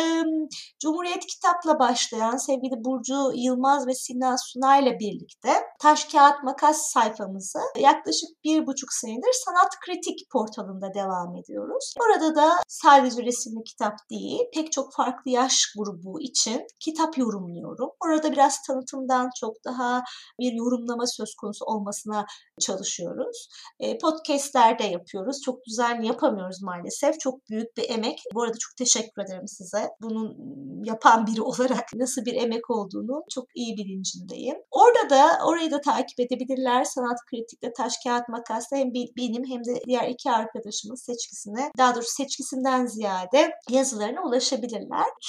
Cumhuriyet 0.81 1.25
Kitap'la 1.25 1.79
başlayan 1.79 2.37
sevgili 2.37 2.83
Burcu 2.85 3.31
Yılmaz 3.35 3.87
ve 3.87 3.93
Sinan 3.93 4.35
Sunay 4.35 4.83
ile 4.83 4.99
birlikte 4.99 5.53
Taş 5.79 6.05
Kağıt 6.05 6.43
Makas 6.43 6.77
sayfamızı 6.93 7.59
yaklaşık 7.79 8.29
bir 8.43 8.67
buçuk 8.67 8.93
senedir 8.93 9.33
Sanat 9.45 9.71
Kritik 9.85 10.19
portalında 10.31 10.93
devam 10.93 11.35
ediyoruz. 11.35 11.93
Orada 12.03 12.35
da 12.35 12.49
sadece 12.67 13.23
resimli 13.23 13.63
kitap 13.63 13.93
değil, 14.09 14.39
pek 14.53 14.71
çok 14.71 14.93
farklı 14.93 15.31
yaş 15.31 15.73
grubu 15.77 16.21
için 16.21 16.67
kitap 16.79 17.17
yorumluyorum. 17.17 17.89
Orada 18.05 18.31
biraz 18.31 18.61
tanıtımdan 18.67 19.29
çok 19.39 19.55
daha 19.65 20.03
bir 20.39 20.53
yorumlama 20.53 21.07
söz 21.07 21.35
konusu 21.35 21.65
olmasına 21.65 22.25
çalışıyoruz. 22.59 23.47
E, 23.79 23.97
podcastler 23.97 24.79
de 24.79 24.83
yapıyoruz. 24.83 25.41
Çok 25.45 25.65
düzenli 25.65 26.07
yapamıyoruz 26.07 26.61
maalesef. 26.61 27.19
Çok 27.19 27.49
büyük 27.49 27.77
bir 27.77 27.89
emek. 27.89 28.19
Bu 28.33 28.43
arada 28.43 28.57
çok 28.59 28.75
teşekkür 28.77 29.21
ederim 29.21 29.47
size. 29.47 29.89
Bunun 30.01 30.37
yapan 30.83 31.27
biri 31.27 31.41
olarak 31.51 31.83
nasıl 31.95 32.25
bir 32.25 32.33
emek 32.33 32.69
olduğunu 32.69 33.23
çok 33.29 33.45
iyi 33.55 33.77
bilincindeyim. 33.77 34.55
Orada 34.71 35.09
da 35.09 35.45
orayı 35.45 35.71
da 35.71 35.81
takip 35.81 36.19
edebilirler. 36.19 36.83
Sanat 36.83 37.17
Kritik'te 37.29 37.73
Taş 37.73 37.93
Kağıt 38.03 38.29
Makas'ta 38.29 38.75
hem 38.75 38.93
benim 38.93 39.43
hem 39.45 39.65
de 39.65 39.81
diğer 39.87 40.09
iki 40.09 40.31
arkadaşımın 40.31 40.95
seçkisine 40.95 41.71
daha 41.77 41.95
doğrusu 41.95 42.11
seçkisinden 42.11 42.85
ziyade 42.85 43.51
yazılarına 43.69 44.23
ulaşabilirler. 44.23 44.42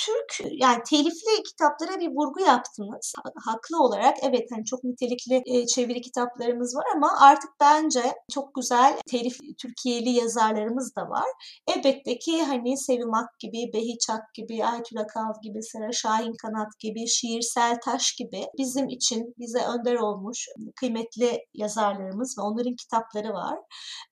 Türk 0.05 0.51
yani 0.53 0.83
telifli 0.91 1.43
kitaplara 1.49 2.01
bir 2.01 2.09
vurgu 2.09 2.41
yaptınız. 2.41 3.13
Haklı 3.45 3.83
olarak 3.83 4.17
evet 4.23 4.49
hani 4.53 4.65
çok 4.65 4.85
nitelikli 4.85 5.43
e, 5.47 5.67
çeviri 5.67 6.01
kitaplarımız 6.01 6.77
var 6.77 6.85
ama 6.97 7.11
artık 7.21 7.51
bence 7.61 8.03
çok 8.33 8.55
güzel 8.55 8.99
telif 9.11 9.39
Türkiye'li 9.59 10.11
yazarlarımız 10.11 10.97
da 10.97 11.03
var. 11.03 11.29
Elbette 11.67 12.19
ki 12.19 12.43
hani 12.43 12.79
Sevim 12.79 13.15
Ak 13.15 13.39
gibi, 13.39 13.73
Behiçak 13.75 14.35
gibi, 14.35 14.65
Aytül 14.65 15.01
Akav 15.01 15.33
gibi, 15.43 15.63
Sera 15.63 15.93
Şahin 15.93 16.35
Kanat 16.43 16.79
gibi, 16.81 17.09
Şiirsel 17.09 17.79
Taş 17.85 18.13
gibi 18.13 18.47
bizim 18.59 18.89
için 18.89 19.35
bize 19.39 19.59
önder 19.59 19.95
olmuş 19.95 20.47
kıymetli 20.77 21.39
yazarlarımız 21.55 22.39
ve 22.39 22.43
onların 22.43 22.77
kitapları 22.77 23.33
var. 23.33 23.59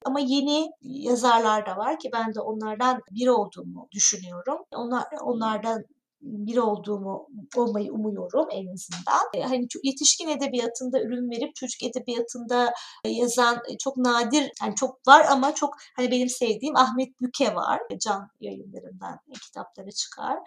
Ama 0.05 0.21
yeni 0.21 0.71
yazarlar 0.83 1.67
da 1.67 1.77
var 1.77 1.99
ki 1.99 2.11
ben 2.13 2.35
de 2.35 2.41
onlardan 2.41 3.01
biri 3.11 3.31
olduğumu 3.31 3.89
düşünüyorum. 3.93 4.59
Onlar, 4.75 4.92
onlardan 5.25 5.85
biri 6.23 6.61
olduğumu 6.61 7.27
olmayı 7.57 7.93
umuyorum 7.93 8.47
en 8.51 8.67
azından. 8.75 9.29
E, 9.35 9.43
hani 9.43 9.67
yetişkin 9.83 10.29
edebiyatında 10.29 11.01
ürün 11.01 11.31
verip 11.31 11.55
çocuk 11.55 11.83
edebiyatında 11.83 12.73
e, 13.05 13.09
yazan 13.11 13.57
e, 13.69 13.79
çok 13.79 13.97
nadir 13.97 14.53
yani 14.63 14.75
çok 14.75 15.07
var 15.09 15.27
ama 15.31 15.55
çok 15.55 15.75
hani 15.97 16.11
benim 16.11 16.29
sevdiğim 16.29 16.77
Ahmet 16.77 17.21
Büke 17.21 17.55
var. 17.55 17.81
Can 18.01 18.29
yayınlarından 18.41 19.19
kitapları 19.43 19.91
çıkar. 19.91 20.39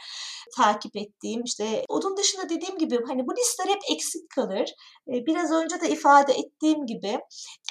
Takip 0.57 0.95
ettiğim 0.95 1.43
işte 1.43 1.85
onun 1.89 2.17
dışında 2.17 2.49
dediğim 2.49 2.77
gibi 2.77 2.99
hani 3.07 3.27
bu 3.27 3.35
listeler 3.35 3.69
hep 3.69 3.81
eksik 3.91 4.29
kalır. 4.29 4.73
Biraz 5.07 5.51
önce 5.51 5.81
de 5.81 5.89
ifade 5.89 6.33
ettiğim 6.33 6.85
gibi 6.85 7.19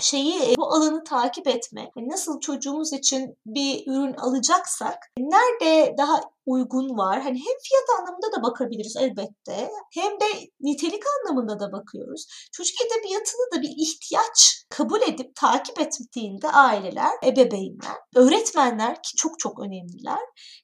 şeyi 0.00 0.54
bu 0.58 0.66
alanı 0.66 1.04
takip 1.04 1.46
etme. 1.46 1.90
Nasıl 1.96 2.40
çocuğumuz 2.40 2.92
için 2.92 3.36
bir 3.46 3.86
ürün 3.86 4.14
alacaksak 4.14 4.98
nerede 5.18 5.94
daha 5.98 6.20
uygun 6.46 6.98
var. 6.98 7.22
Hani 7.22 7.38
hem 7.38 7.56
fiyat 7.66 7.88
anlamında 7.98 8.36
da 8.36 8.42
bakabiliriz 8.42 8.96
elbette 8.96 9.70
hem 9.94 10.20
de 10.20 10.26
nitelik 10.60 11.02
anlamında 11.06 11.60
da 11.60 11.72
bakıyoruz. 11.72 12.26
Çocuk 12.52 12.74
edebiyatını 12.86 13.56
da 13.56 13.62
bir 13.62 13.72
ihtiyaç 13.76 14.64
kabul 14.70 15.02
edip 15.02 15.36
takip 15.36 15.80
ettiğinde 15.80 16.48
aileler, 16.48 17.12
ebeveynler, 17.24 17.96
öğretmenler 18.16 18.94
ki 18.94 19.16
çok 19.16 19.38
çok 19.38 19.60
önemliler 19.60 20.20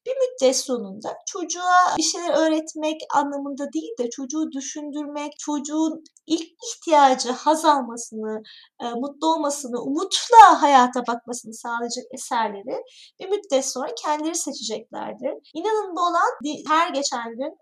bir 0.06 0.14
müddet 0.16 0.56
sonunda 0.56 1.16
çocuğa 1.26 1.96
bir 1.98 2.02
şeyler 2.02 2.34
öğretmek 2.46 3.00
anlamında 3.14 3.72
değil 3.72 3.92
de 3.98 4.10
çocuğu 4.10 4.52
düşündürmek, 4.52 5.32
çocuğun 5.38 6.04
ilk 6.26 6.48
ihtiyacı 6.68 7.30
haz 7.30 7.64
almasını, 7.64 8.42
e, 8.82 8.84
mutlu 8.90 9.26
olmasını, 9.34 9.82
umutla 9.82 10.62
hayata 10.62 11.00
bakmasını 11.08 11.54
sağlayacak 11.54 12.04
eserleri 12.14 12.82
bir 13.20 13.28
müddet 13.28 13.66
sonra 13.66 13.88
kendileri 14.02 14.34
seçeceklerdir. 14.34 15.34
İnanın 15.54 15.69
bu 15.96 16.00
olan 16.00 16.62
her 16.68 16.88
geçen 16.88 17.36
gün 17.36 17.58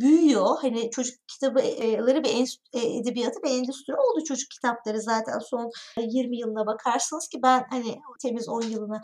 büyüyor. 0.00 0.56
Hani 0.60 0.90
çocuk 0.90 1.28
kitapları 1.28 2.24
bir 2.24 2.58
edebiyatı 2.72 3.42
bir 3.42 3.50
endüstri 3.50 3.94
oldu 3.94 4.24
çocuk 4.24 4.50
kitapları 4.50 5.02
zaten 5.02 5.38
son 5.38 5.70
20 5.98 6.38
yılına 6.38 6.66
bakarsanız 6.66 7.28
ki 7.28 7.38
ben 7.42 7.66
hani 7.70 8.00
temiz 8.22 8.48
10 8.48 8.62
yılına 8.62 9.02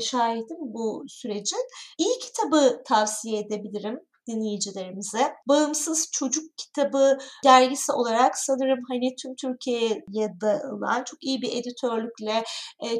şahidim 0.00 0.58
bu 0.60 1.04
sürecin. 1.08 1.68
İyi 1.98 2.18
kitabı 2.18 2.82
tavsiye 2.86 3.40
edebilirim 3.40 4.00
dinleyicilerimize. 4.28 5.34
Bağımsız 5.48 6.10
Çocuk 6.12 6.58
Kitabı 6.58 7.18
dergisi 7.44 7.92
olarak 7.92 8.38
sanırım 8.38 8.78
hani 8.88 9.16
tüm 9.16 9.36
Türkiye'ye 9.36 10.40
dağılan 10.40 11.04
çok 11.04 11.24
iyi 11.24 11.42
bir 11.42 11.52
editörlükle, 11.52 12.44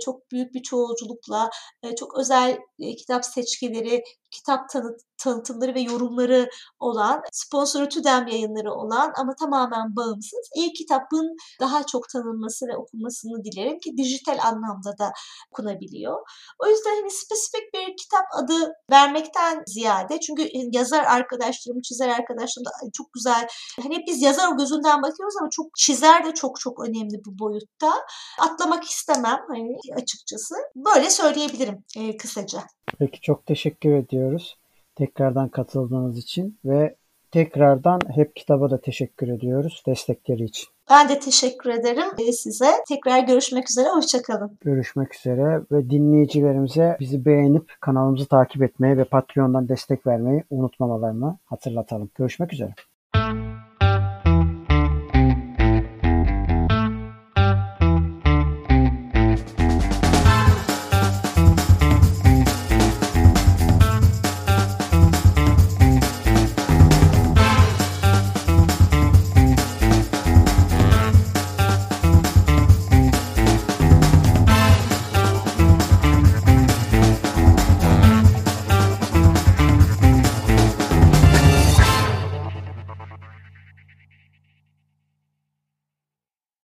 çok 0.05 0.31
büyük 0.31 0.55
bir 0.55 0.62
çoğulculukla, 0.62 1.51
çok 1.99 2.18
özel 2.18 2.59
kitap 2.99 3.25
seçkileri 3.25 4.05
kitap 4.37 4.68
tanıt, 4.68 5.01
tanıtımları 5.18 5.75
ve 5.75 5.81
yorumları 5.81 6.49
olan, 6.79 7.22
sponsoru 7.33 7.88
TÜDEM 7.88 8.27
yayınları 8.27 8.72
olan 8.72 9.12
ama 9.20 9.35
tamamen 9.35 9.96
bağımsız 9.96 10.51
iyi 10.57 10.72
kitabın 10.72 11.37
daha 11.61 11.87
çok 11.87 12.09
tanınması 12.09 12.66
ve 12.66 12.77
okunmasını 12.77 13.44
dilerim 13.44 13.79
ki 13.79 13.96
dijital 13.96 14.38
anlamda 14.42 14.99
da 14.99 15.12
okunabiliyor. 15.51 16.16
O 16.59 16.66
yüzden 16.68 16.90
hani 17.01 17.11
spesifik 17.11 17.75
bir 17.75 17.96
kitap 17.96 18.25
adı 18.33 18.72
vermekten 18.90 19.62
ziyade 19.66 20.20
çünkü 20.20 20.49
yazar 20.72 21.05
arkadaşlarım, 21.05 21.81
çizer 21.83 22.09
arkadaşlarım 22.09 22.66
da 22.66 22.70
çok 22.92 23.12
güzel. 23.12 23.46
Hani 23.83 24.05
biz 24.07 24.22
yazar 24.22 24.53
gözünden 24.53 25.03
bakıyoruz 25.03 25.35
ama 25.40 25.51
çok 25.51 25.66
çizer 25.77 26.25
de 26.25 26.35
çok 26.35 26.61
çok 26.61 26.88
önemli 26.88 27.25
bu 27.27 27.38
boyutta. 27.38 27.92
Atlamak 28.40 28.85
istemem 28.85 29.40
hani 29.49 29.77
açıkçası. 29.96 30.55
Böyle 30.77 31.11
söyleyebilirim 31.11 31.85
e, 31.96 32.16
kısaca. 32.16 32.62
Peki 32.99 33.20
çok 33.20 33.46
teşekkür 33.46 33.92
ediyoruz. 34.27 34.57
Tekrardan 34.95 35.49
katıldığınız 35.49 36.19
için 36.19 36.59
ve 36.65 36.97
tekrardan 37.31 38.01
hep 38.15 38.37
kitaba 38.37 38.71
da 38.71 38.81
teşekkür 38.81 39.29
ediyoruz 39.29 39.83
destekleri 39.87 40.45
için. 40.45 40.67
Ben 40.91 41.09
de 41.09 41.19
teşekkür 41.19 41.71
ederim 41.71 42.33
size. 42.33 42.71
Tekrar 42.89 43.27
görüşmek 43.27 43.71
üzere. 43.71 43.89
Hoşçakalın. 43.89 44.59
Görüşmek 44.61 45.15
üzere 45.15 45.62
ve 45.73 45.91
dinleyicilerimize 45.91 46.97
bizi 47.01 47.25
beğenip 47.25 47.73
kanalımızı 47.81 48.27
takip 48.29 48.62
etmeyi 48.62 48.97
ve 48.99 49.05
Patreon'dan 49.05 49.69
destek 49.69 50.07
vermeyi 50.07 50.45
unutmamalarını 50.51 51.39
hatırlatalım. 51.45 52.11
Görüşmek 52.15 52.53
üzere. 52.53 52.75